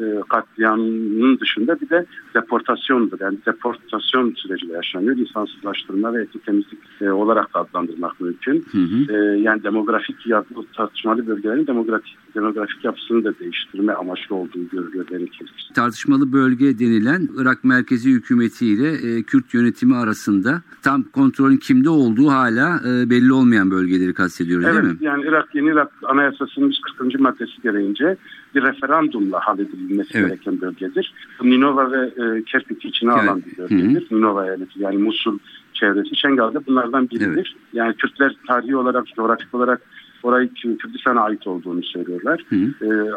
e, 0.00 0.22
katliamının 0.28 1.38
dışında 1.40 1.80
bir 1.80 1.88
de 1.88 2.06
deportasyondur. 2.34 3.20
Yani 3.20 3.38
deportasyon 3.46 4.34
süreci 4.36 4.66
yaşanıyor. 4.66 5.16
İnsansızlaştırma 5.16 6.14
ve 6.14 6.22
etnik 6.22 6.46
temizlik 6.46 6.78
e, 7.00 7.10
olarak 7.10 7.54
da 7.54 7.60
adlandırmak 7.60 8.20
mümkün. 8.20 8.66
Hı 8.72 8.78
hı. 8.78 9.16
E, 9.16 9.40
yani 9.40 9.62
demografik 9.62 10.26
ya, 10.26 10.44
bu 10.54 10.66
tartışmalı 10.76 11.26
bölgelerin 11.26 11.66
demografik, 11.66 12.16
demografik 12.34 12.84
yapısını 12.84 13.24
da 13.24 13.38
değiştirme 13.38 13.92
amaçlı 13.92 14.34
olduğu 14.34 14.68
görülüyor 14.72 15.06
benimki. 15.10 15.44
Tartışmalı 15.74 16.32
bölge 16.32 16.78
denilen 16.78 17.28
Irak 17.36 17.64
merkezi 17.64 18.10
hükümeti 18.10 18.66
ile 18.66 18.88
e, 18.88 19.22
Kürt 19.22 19.54
yönetimi 19.54 19.96
arasında 19.96 20.62
tam 20.82 21.02
kontrolün 21.02 21.56
kimde 21.56 21.90
olduğu 21.90 22.28
hala 22.28 22.80
e, 22.88 23.10
belli 23.10 23.32
olmayan 23.32 23.70
bölgeleri 23.70 24.14
kastediyoruz 24.14 24.66
evet, 24.66 24.82
değil 24.82 24.94
mi? 24.94 24.98
Yani 25.00 25.24
Irak 25.26 25.54
yeni 25.54 25.68
Irak 25.68 25.92
Anayasası'nın 26.02 26.74
40. 26.98 27.20
maddesi 27.20 27.62
gereğince 27.62 28.16
bir 28.56 28.62
referandumla 28.62 29.40
halledilmesi 29.40 30.18
evet. 30.18 30.28
gereken 30.28 30.60
bölgedir. 30.60 31.14
Ninova 31.42 31.92
ve 31.92 32.06
e, 32.06 32.42
Kerkük 32.42 32.84
içine 32.84 33.12
evet. 33.12 33.28
alan 33.28 33.42
bir 33.46 33.58
bölgedir. 33.58 34.10
Hı. 34.10 34.16
Ninova 34.16 34.46
eyaleti 34.46 34.82
yani 34.82 34.98
Musul 34.98 35.38
çevresi 35.72 36.16
Şengal'da 36.16 36.66
bunlardan 36.66 37.10
biridir. 37.10 37.56
Evet. 37.56 37.72
Yani 37.72 37.94
Kürtler 37.96 38.36
tarihi 38.48 38.76
olarak, 38.76 39.06
coğrafik 39.06 39.54
olarak 39.54 39.82
orayı 40.22 40.54
Kürdistan'a 40.54 41.20
ait 41.20 41.46
olduğunu 41.46 41.82
söylüyorlar. 41.82 42.44
Hı 42.48 42.56
hı. 42.56 42.84
Ee, 42.84 43.12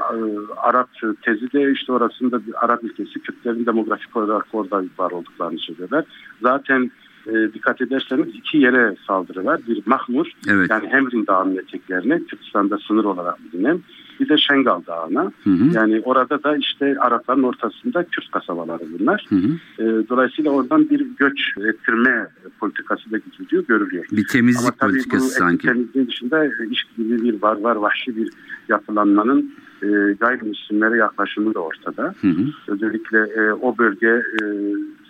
Arap 0.57 0.89
tezi 1.21 1.51
de 1.51 1.71
işte 1.71 1.91
orasında 1.91 2.47
bir 2.47 2.65
Arap 2.65 2.83
ülkesi 2.83 3.19
Kürtlerin 3.19 3.65
demografik 3.65 4.17
olarak 4.17 4.45
orada 4.53 4.83
var 4.97 5.11
olduklarını 5.11 5.59
söylüyorlar. 5.59 6.05
Zaten 6.41 6.91
e, 7.33 7.53
dikkat 7.53 7.81
ederseniz 7.81 8.27
iki 8.35 8.57
yere 8.57 8.95
saldırı 9.07 9.45
var. 9.45 9.59
Bir 9.67 9.83
Mahmur 9.85 10.31
evet. 10.49 10.69
yani 10.69 10.87
Hemrin 10.87 11.27
Dağı'nın 11.27 11.57
eteklerine 11.57 12.19
Kürdistan'da 12.23 12.77
sınır 12.77 13.03
olarak 13.03 13.37
bilinen 13.43 13.81
bir 14.19 14.29
de 14.29 14.37
Şengal 14.37 14.81
Dağı'na. 14.87 15.31
Hı 15.43 15.49
hı. 15.49 15.69
Yani 15.73 16.01
orada 16.05 16.43
da 16.43 16.57
işte 16.57 16.95
Arapların 16.99 17.43
ortasında 17.43 18.03
Kürt 18.03 18.31
kasabaları 18.31 18.83
bunlar. 18.99 19.25
Hı 19.29 19.35
hı. 19.35 19.83
E, 19.83 20.09
dolayısıyla 20.09 20.51
oradan 20.51 20.89
bir 20.89 21.07
göç 21.17 21.39
ettirme 21.57 22.27
politikası 22.59 23.11
da 23.11 23.17
gidiyor, 23.39 23.63
görülüyor. 23.67 24.05
Bir 24.11 24.27
temizlik 24.27 24.73
Ama 24.81 24.91
politikası 24.91 25.25
bu 25.25 25.29
sanki. 25.29 25.67
temizliğin 25.67 26.07
dışında 26.07 26.45
iş 26.45 26.83
gibi 26.97 27.23
bir 27.23 27.41
var 27.41 27.57
var 27.59 27.75
vahşi 27.75 28.17
bir 28.17 28.29
yapılanmanın 28.69 29.53
e, 29.83 30.13
gayrimüslimlere 30.19 30.97
yaklaşımı 30.97 31.53
da 31.53 31.59
ortada. 31.59 32.15
Hı 32.21 32.27
hı. 32.27 32.45
Özellikle 32.67 33.17
e, 33.17 33.53
o 33.53 33.77
bölge 33.77 34.07
e, 34.07 34.43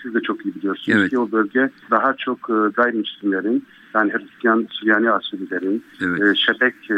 siz 0.03 0.13
de 0.13 0.21
çok 0.21 0.45
iyi 0.45 0.55
biliyorsunuz 0.55 0.97
evet. 0.99 1.09
ki 1.09 1.19
o 1.19 1.31
bölge 1.31 1.69
daha 1.91 2.13
çok 2.13 2.49
e, 2.49 2.53
gayrimüslimlerin 2.73 3.65
yani 3.93 4.11
Hristiyan 4.13 4.67
Süryani 4.71 5.11
Asurilerin, 5.11 5.83
evet. 6.01 6.21
e, 6.21 6.35
Şebek 6.35 6.91
e, 6.91 6.97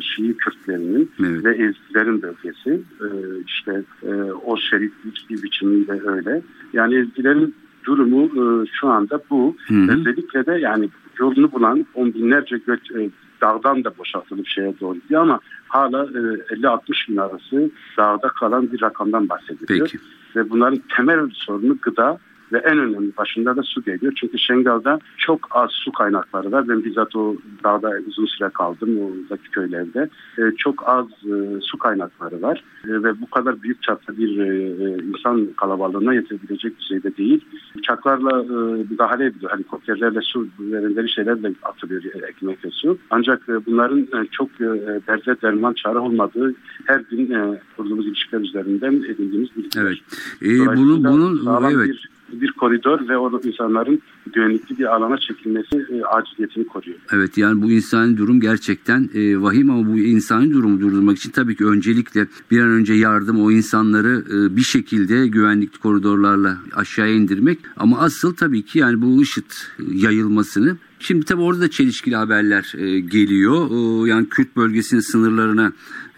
Şii 0.00 0.36
Kürtlerinin 0.36 1.10
evet. 1.20 1.44
ve 1.44 1.50
Ezgilerin 1.50 2.22
bölgesi. 2.22 2.70
E, 3.00 3.08
işte 3.46 3.82
e, 4.02 4.12
o 4.44 4.56
şerit 4.56 4.92
bir 5.30 5.42
biçimiyle 5.42 6.00
öyle. 6.06 6.42
Yani 6.72 6.94
Ezgilerin 6.94 7.54
durumu 7.84 8.24
e, 8.24 8.66
şu 8.80 8.88
anda 8.88 9.20
bu. 9.30 9.56
Hı 9.66 9.74
hı. 9.74 9.92
Özellikle 9.92 10.46
de 10.46 10.52
yani 10.52 10.88
yolunu 11.18 11.52
bulan 11.52 11.86
on 11.94 12.14
binlerce 12.14 12.58
göç 12.66 12.90
e, 12.90 13.10
dağdan 13.42 13.84
da 13.84 13.98
boşaltılıp 13.98 14.46
şeye 14.46 14.74
doğru 14.80 14.94
gidiyor 14.94 15.22
ama 15.22 15.40
hala 15.68 16.04
e, 16.04 16.18
50-60 16.54 16.78
bin 17.08 17.16
arası 17.16 17.70
dağda 17.98 18.28
kalan 18.28 18.72
bir 18.72 18.82
rakamdan 18.82 19.28
bahsediliyor. 19.28 19.86
Peki. 19.86 19.98
Ve 20.36 20.50
bunların 20.50 20.82
temel 20.96 21.30
sorunu 21.32 21.78
gıda 21.82 22.18
ve 22.52 22.58
en 22.58 22.78
önemli 22.78 23.16
başında 23.16 23.56
da 23.56 23.62
su 23.62 23.82
geliyor. 23.82 24.12
Çünkü 24.16 24.38
Şengal'da 24.38 24.98
çok 25.16 25.48
az 25.50 25.70
su 25.70 25.92
kaynakları 25.92 26.52
var. 26.52 26.68
Ben 26.68 26.84
bizzat 26.84 27.16
o 27.16 27.36
dağda 27.64 27.92
uzun 28.06 28.26
süre 28.26 28.48
kaldım 28.48 28.98
oradaki 28.98 29.50
köylerde. 29.50 30.08
E, 30.38 30.42
çok 30.58 30.88
az 30.88 31.06
e, 31.06 31.60
su 31.60 31.78
kaynakları 31.78 32.42
var 32.42 32.64
e, 32.84 33.02
ve 33.02 33.20
bu 33.20 33.30
kadar 33.30 33.62
büyük 33.62 33.82
çapta 33.82 34.16
bir 34.16 34.38
e, 34.38 34.62
e 34.84 35.02
insan 35.02 35.46
kalabalığına 35.56 36.14
yetebilecek 36.14 36.80
düzeyde 36.80 37.16
değil. 37.16 37.44
Uçaklarla 37.78 38.42
e, 38.42 38.82
müdahale 38.90 39.24
ediyor. 39.24 39.52
Helikopterlerle 39.54 40.20
su 40.22 40.48
verenleri 40.60 41.10
şeylerle 41.10 41.52
atılıyor 41.62 42.04
e, 42.04 42.26
ekmek 42.26 42.64
ve 42.64 42.70
su. 42.70 42.98
Ancak 43.10 43.48
e, 43.48 43.66
bunların 43.66 44.00
e, 44.00 44.26
çok 44.30 44.48
e, 44.60 44.66
derde 45.06 45.42
derman 45.42 45.72
çare 45.72 45.98
olmadığı 45.98 46.54
her 46.86 47.00
gün 47.00 47.30
e, 47.30 47.60
kurduğumuz 47.76 48.06
ilişkiler 48.06 48.40
üzerinden 48.40 48.92
edindiğimiz 48.92 49.56
bilgiler. 49.56 49.82
Evet. 49.82 49.98
E, 50.42 50.76
bunun 50.76 51.04
bunun 51.04 51.64
evet. 51.74 51.88
Bir, 51.88 52.10
bir 52.40 52.52
koridor 52.52 53.08
ve 53.08 53.18
o 53.18 53.40
insanların 53.44 54.02
güvenlikli 54.32 54.78
bir 54.78 54.94
alana 54.94 55.18
çekilmesi 55.18 55.76
e, 55.76 56.02
aciliyetini 56.04 56.66
koruyor. 56.66 56.98
Evet 57.12 57.38
yani 57.38 57.62
bu 57.62 57.70
insani 57.70 58.16
durum 58.16 58.40
gerçekten 58.40 59.08
e, 59.14 59.42
vahim 59.42 59.70
ama 59.70 59.88
bu 59.88 59.98
insani 59.98 60.52
durumu 60.52 60.80
durdurmak 60.80 61.16
için 61.16 61.30
tabii 61.30 61.56
ki 61.56 61.66
öncelikle 61.66 62.26
bir 62.50 62.60
an 62.60 62.68
önce 62.68 62.94
yardım 62.94 63.44
o 63.44 63.50
insanları 63.50 64.24
e, 64.32 64.56
bir 64.56 64.62
şekilde 64.62 65.28
güvenlikli 65.28 65.78
koridorlarla 65.78 66.58
aşağıya 66.74 67.14
indirmek 67.14 67.58
ama 67.76 67.98
asıl 67.98 68.34
tabii 68.34 68.62
ki 68.62 68.78
yani 68.78 69.02
bu 69.02 69.22
IŞİD 69.22 69.50
yayılmasını 69.92 70.76
Şimdi 71.02 71.24
tabii 71.24 71.42
orada 71.42 71.60
da 71.60 71.70
çelişkili 71.70 72.16
haberler 72.16 72.72
e, 72.78 73.00
geliyor. 73.00 73.70
E, 73.70 74.08
yani 74.10 74.28
Kürt 74.28 74.56
bölgesinin 74.56 75.00
sınırlarına 75.00 75.72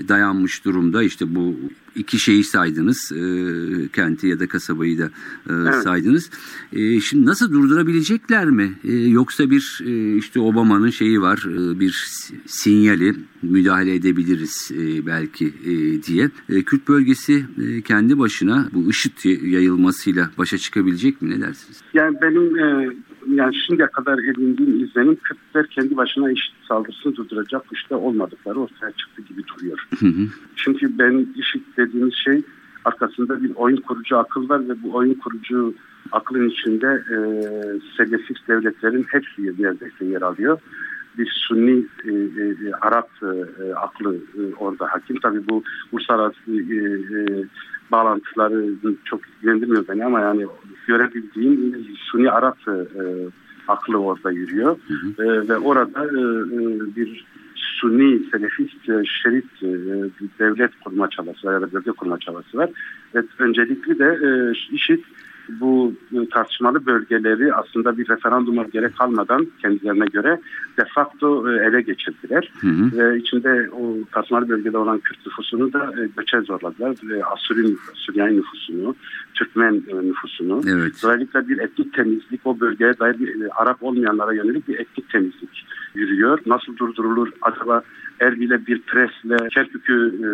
dayanmış 0.09 0.65
durumda. 0.65 1.03
İşte 1.03 1.35
bu 1.35 1.57
iki 1.97 2.19
şeyi 2.19 2.45
saydınız. 2.45 3.13
E, 3.13 3.23
kenti 3.89 4.27
ya 4.27 4.41
da 4.41 4.47
kasabayı 4.47 4.99
da 4.99 5.05
e, 5.05 5.53
evet. 5.53 5.75
saydınız. 5.75 6.31
E, 6.73 7.01
şimdi 7.01 7.27
nasıl 7.27 7.53
durdurabilecekler 7.53 8.51
mi? 8.51 8.73
E, 8.85 8.93
yoksa 8.93 9.51
bir 9.51 9.83
e, 9.87 10.17
işte 10.17 10.41
Obama'nın 10.41 10.91
şeyi 10.91 11.21
var. 11.21 11.47
E, 11.49 11.81
bir 11.81 12.05
sinyali 12.47 13.15
müdahale 13.43 13.95
edebiliriz 13.95 14.71
e, 14.75 15.07
belki 15.07 15.47
e, 15.47 16.03
diye. 16.03 16.31
E, 16.49 16.63
Kürt 16.63 16.89
bölgesi 16.89 17.45
e, 17.63 17.81
kendi 17.83 18.19
başına 18.19 18.69
bu 18.75 18.91
IŞİD 18.91 19.43
yayılmasıyla 19.43 20.31
başa 20.39 20.59
çıkabilecek 20.59 21.23
mi? 21.23 21.31
Ne 21.31 21.41
dersiniz? 21.41 21.81
Yani 21.95 22.17
benim 22.23 22.59
e, 22.59 22.97
yani 23.29 23.55
şimdiye 23.67 23.89
kadar 23.89 24.19
edindiğim 24.19 24.85
izlenim 24.85 25.17
Kürtler 25.17 25.67
kendi 25.67 25.97
başına 25.97 26.31
eşit 26.31 26.55
saldırısını 26.69 27.17
durduracak 27.17 27.71
güçte 27.71 27.95
olmadıkları 27.95 28.61
ortaya 28.61 28.93
çıktı 28.93 29.23
gibi 29.23 29.43
duruyor. 29.47 29.89
Hı 30.01 30.07
hı. 30.07 30.29
Çünkü 30.57 30.99
ben 30.99 31.27
işit 31.37 31.77
dediğimiz 31.77 32.15
şey 32.15 32.43
arkasında 32.85 33.43
bir 33.43 33.51
oyun 33.55 33.77
kurucu 33.77 34.19
akıl 34.19 34.49
var 34.49 34.69
ve 34.69 34.83
bu 34.83 34.95
oyun 34.95 35.15
kurucu 35.15 35.75
aklın 36.13 36.49
içinde 36.49 36.87
e, 36.87 37.17
devletlerin 38.49 39.07
hepsi 39.09 39.63
neredeyse 39.63 40.05
yer 40.05 40.23
alıyor. 40.23 40.61
Bir 41.19 41.31
Sunni 41.49 41.85
e, 42.05 42.11
e, 42.11 42.73
Arap 42.81 43.09
e, 43.23 43.75
aklı 43.75 44.15
e, 44.15 44.55
orada 44.59 44.87
hakim. 44.87 45.21
Tabi 45.21 45.49
bu 45.49 45.63
uluslararası 45.93 46.51
e, 46.51 46.77
e, 47.19 47.45
bağlantıları 47.93 48.75
çok 49.05 49.21
ilgilendirmiyor 49.29 49.89
beni 49.89 50.05
ama 50.05 50.21
yani 50.21 50.47
görebildiğim 50.87 51.87
Sunni 52.11 52.31
Arap 52.31 52.59
e, 52.69 52.75
aklı 53.69 53.99
orada 53.99 54.31
yürüyor. 54.31 54.77
Hı 54.89 54.95
hı. 54.95 55.25
E, 55.25 55.49
ve 55.49 55.59
orada 55.59 56.05
e, 56.05 56.21
e, 56.55 56.97
bir 56.97 57.25
Sunni, 57.55 58.31
Selefist, 58.31 58.89
e, 58.89 59.03
Şerit 59.23 59.63
e, 59.63 59.69
devlet 60.39 60.71
kurma 60.85 61.11
çabası 61.11 61.47
ya 61.47 61.61
da 61.61 61.73
bölge 61.73 61.91
kurma 61.91 62.19
çabası 62.19 62.59
var. 62.59 62.71
Ve 63.15 63.23
öncelikli 63.39 63.99
de 63.99 64.19
e, 64.23 64.29
IŞİD 64.75 65.03
bu 65.49 65.95
tartışmalı 66.31 66.87
bölgeleri 66.87 67.55
aslında 67.55 67.99
bir 67.99 68.09
referanduma 68.09 68.65
gerek 68.65 68.97
kalmadan 68.97 69.47
kendilerine 69.63 70.05
göre 70.05 70.41
de 70.79 70.85
facto 70.95 71.53
e, 71.53 71.67
ele 71.67 71.81
geçirdiler. 71.81 72.53
Hı 72.61 72.69
hı. 72.69 72.99
Ve 72.99 73.19
içinde 73.19 73.71
o 73.71 73.97
tartışmalı 74.13 74.49
bölgede 74.49 74.79
olan 74.79 74.99
Kürt 74.99 75.27
nüfusunu 75.27 75.73
da 75.73 75.93
e, 75.99 76.09
göçe 76.17 76.41
zorladılar. 76.41 76.97
Asuri, 77.33 77.77
Süryani 77.95 78.37
nüfusunu, 78.37 78.95
Türkmen 79.35 79.83
e, 79.89 80.09
nüfusunu. 80.09 80.61
Evet. 80.67 80.93
Dolayısıyla 81.03 81.49
bir 81.49 81.59
etnik 81.59 81.95
temizlik 81.95 82.41
o 82.45 82.61
bölgeye 82.61 82.99
dair 82.99 83.19
bir, 83.19 83.63
Arap 83.63 83.83
olmayanlara 83.83 84.33
yönelik 84.33 84.69
bir 84.69 84.79
etnik 84.79 85.11
temizlik 85.11 85.67
yürüyor. 85.95 86.39
Nasıl 86.47 86.77
durdurulur? 86.77 87.29
Acaba 87.43 87.83
Erbil'e 88.21 88.67
bir 88.67 88.83
presle 88.83 89.49
Kerkük'ü 89.49 90.15
e, 90.25 90.29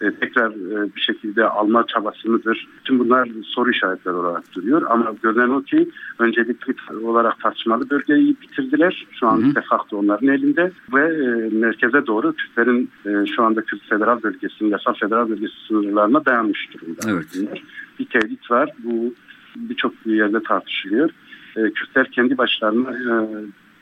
e, 0.00 0.10
tekrar 0.10 0.50
e, 0.50 0.96
bir 0.96 1.00
şekilde 1.00 1.44
alma 1.44 1.86
çabası 1.86 2.28
mıdır? 2.28 2.68
Tüm 2.84 2.98
bunlar 2.98 3.28
soru 3.42 3.70
işaretleri 3.70 4.14
olarak 4.14 4.54
duruyor. 4.54 4.82
Ama 4.88 5.14
görünen 5.22 5.48
o 5.48 5.62
ki 5.62 5.88
öncelikli 6.18 6.74
olarak 7.04 7.40
tartışmalı 7.40 7.90
bölgeyi 7.90 8.36
bitirdiler. 8.42 9.06
Şu 9.20 9.26
an 9.26 9.54
de 9.54 9.60
facto 9.70 9.96
onların 9.96 10.28
elinde 10.28 10.72
ve 10.94 11.02
e, 11.02 11.54
merkeze 11.54 12.06
doğru 12.06 12.32
Kürtlerin 12.32 12.90
e, 13.06 13.26
şu 13.26 13.42
anda 13.42 13.62
Kürt 13.62 13.88
federal 13.88 14.22
bölgesinin, 14.22 14.70
yasal 14.70 14.94
federal 14.94 15.28
bölgesi 15.28 15.54
sınırlarına 15.68 16.24
dayanmış 16.24 16.68
durumda. 16.74 17.00
Evet. 17.08 17.52
Bir 17.98 18.04
tehdit 18.04 18.50
var. 18.50 18.70
Bu 18.84 19.14
birçok 19.56 19.92
yerde 20.06 20.42
tartışılıyor. 20.42 21.10
E, 21.56 21.70
Kürtler 21.70 22.10
kendi 22.10 22.38
başlarına 22.38 22.90
e, 22.90 23.14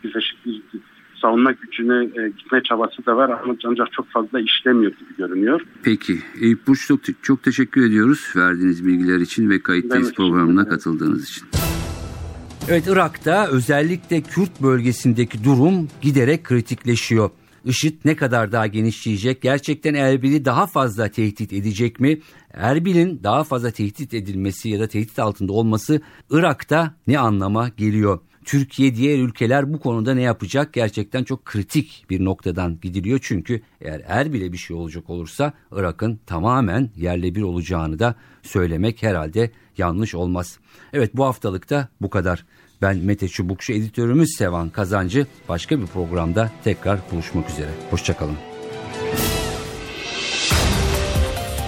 bir 0.04 0.14
savunma 1.22 1.52
gücüne 1.52 2.04
e, 2.04 2.28
gitme 2.28 2.62
çabası 2.62 3.06
da 3.06 3.16
var 3.16 3.30
ama 3.30 3.56
ancak 3.64 3.92
çok 3.92 4.08
fazla 4.08 4.40
işlemiyor 4.40 4.92
gibi 4.92 5.16
görünüyor. 5.18 5.60
Peki. 5.82 6.18
Eyüp 6.40 6.66
Burç 6.66 6.86
çok, 6.86 7.00
çok 7.22 7.42
teşekkür 7.42 7.86
ediyoruz 7.86 8.32
verdiğiniz 8.36 8.86
bilgiler 8.86 9.18
için 9.18 9.50
ve 9.50 9.62
kayıttayız 9.62 10.14
programına 10.14 10.68
katıldığınız 10.68 11.28
için. 11.28 11.46
Evet 12.68 12.84
Irak'ta 12.88 13.48
özellikle 13.48 14.20
Kürt 14.20 14.62
bölgesindeki 14.62 15.44
durum 15.44 15.88
giderek 16.02 16.44
kritikleşiyor. 16.44 17.30
IŞİD 17.66 18.00
ne 18.04 18.16
kadar 18.16 18.52
daha 18.52 18.66
genişleyecek? 18.66 19.42
Gerçekten 19.42 19.94
Erbil'i 19.94 20.44
daha 20.44 20.66
fazla 20.66 21.08
tehdit 21.08 21.52
edecek 21.52 22.00
mi? 22.00 22.20
Erbil'in 22.52 23.20
daha 23.22 23.44
fazla 23.44 23.70
tehdit 23.70 24.14
edilmesi 24.14 24.68
ya 24.68 24.80
da 24.80 24.86
tehdit 24.86 25.18
altında 25.18 25.52
olması 25.52 26.00
Irak'ta 26.30 26.94
ne 27.06 27.18
anlama 27.18 27.68
geliyor? 27.68 28.18
Türkiye 28.46 28.96
diğer 28.96 29.18
ülkeler 29.18 29.72
bu 29.72 29.80
konuda 29.80 30.14
ne 30.14 30.22
yapacak? 30.22 30.72
Gerçekten 30.72 31.24
çok 31.24 31.44
kritik 31.44 32.04
bir 32.10 32.24
noktadan 32.24 32.78
gidiliyor. 32.82 33.18
Çünkü 33.22 33.62
eğer 33.80 34.02
Erbil'e 34.06 34.52
bir 34.52 34.58
şey 34.58 34.76
olacak 34.76 35.10
olursa 35.10 35.52
Irak'ın 35.72 36.20
tamamen 36.26 36.90
yerle 36.96 37.34
bir 37.34 37.42
olacağını 37.42 37.98
da 37.98 38.14
söylemek 38.42 39.02
herhalde 39.02 39.50
yanlış 39.78 40.14
olmaz. 40.14 40.58
Evet 40.92 41.10
bu 41.16 41.24
haftalıkta 41.24 41.88
bu 42.00 42.10
kadar. 42.10 42.44
Ben 42.82 42.96
Mete 42.96 43.28
Çubukçu 43.28 43.72
editörümüz 43.72 44.36
Sevan 44.38 44.68
Kazancı. 44.68 45.26
Başka 45.48 45.80
bir 45.80 45.86
programda 45.86 46.50
tekrar 46.64 46.98
buluşmak 47.12 47.50
üzere. 47.50 47.70
Hoşçakalın. 47.90 48.36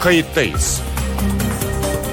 Kayıttayız. 0.00 0.82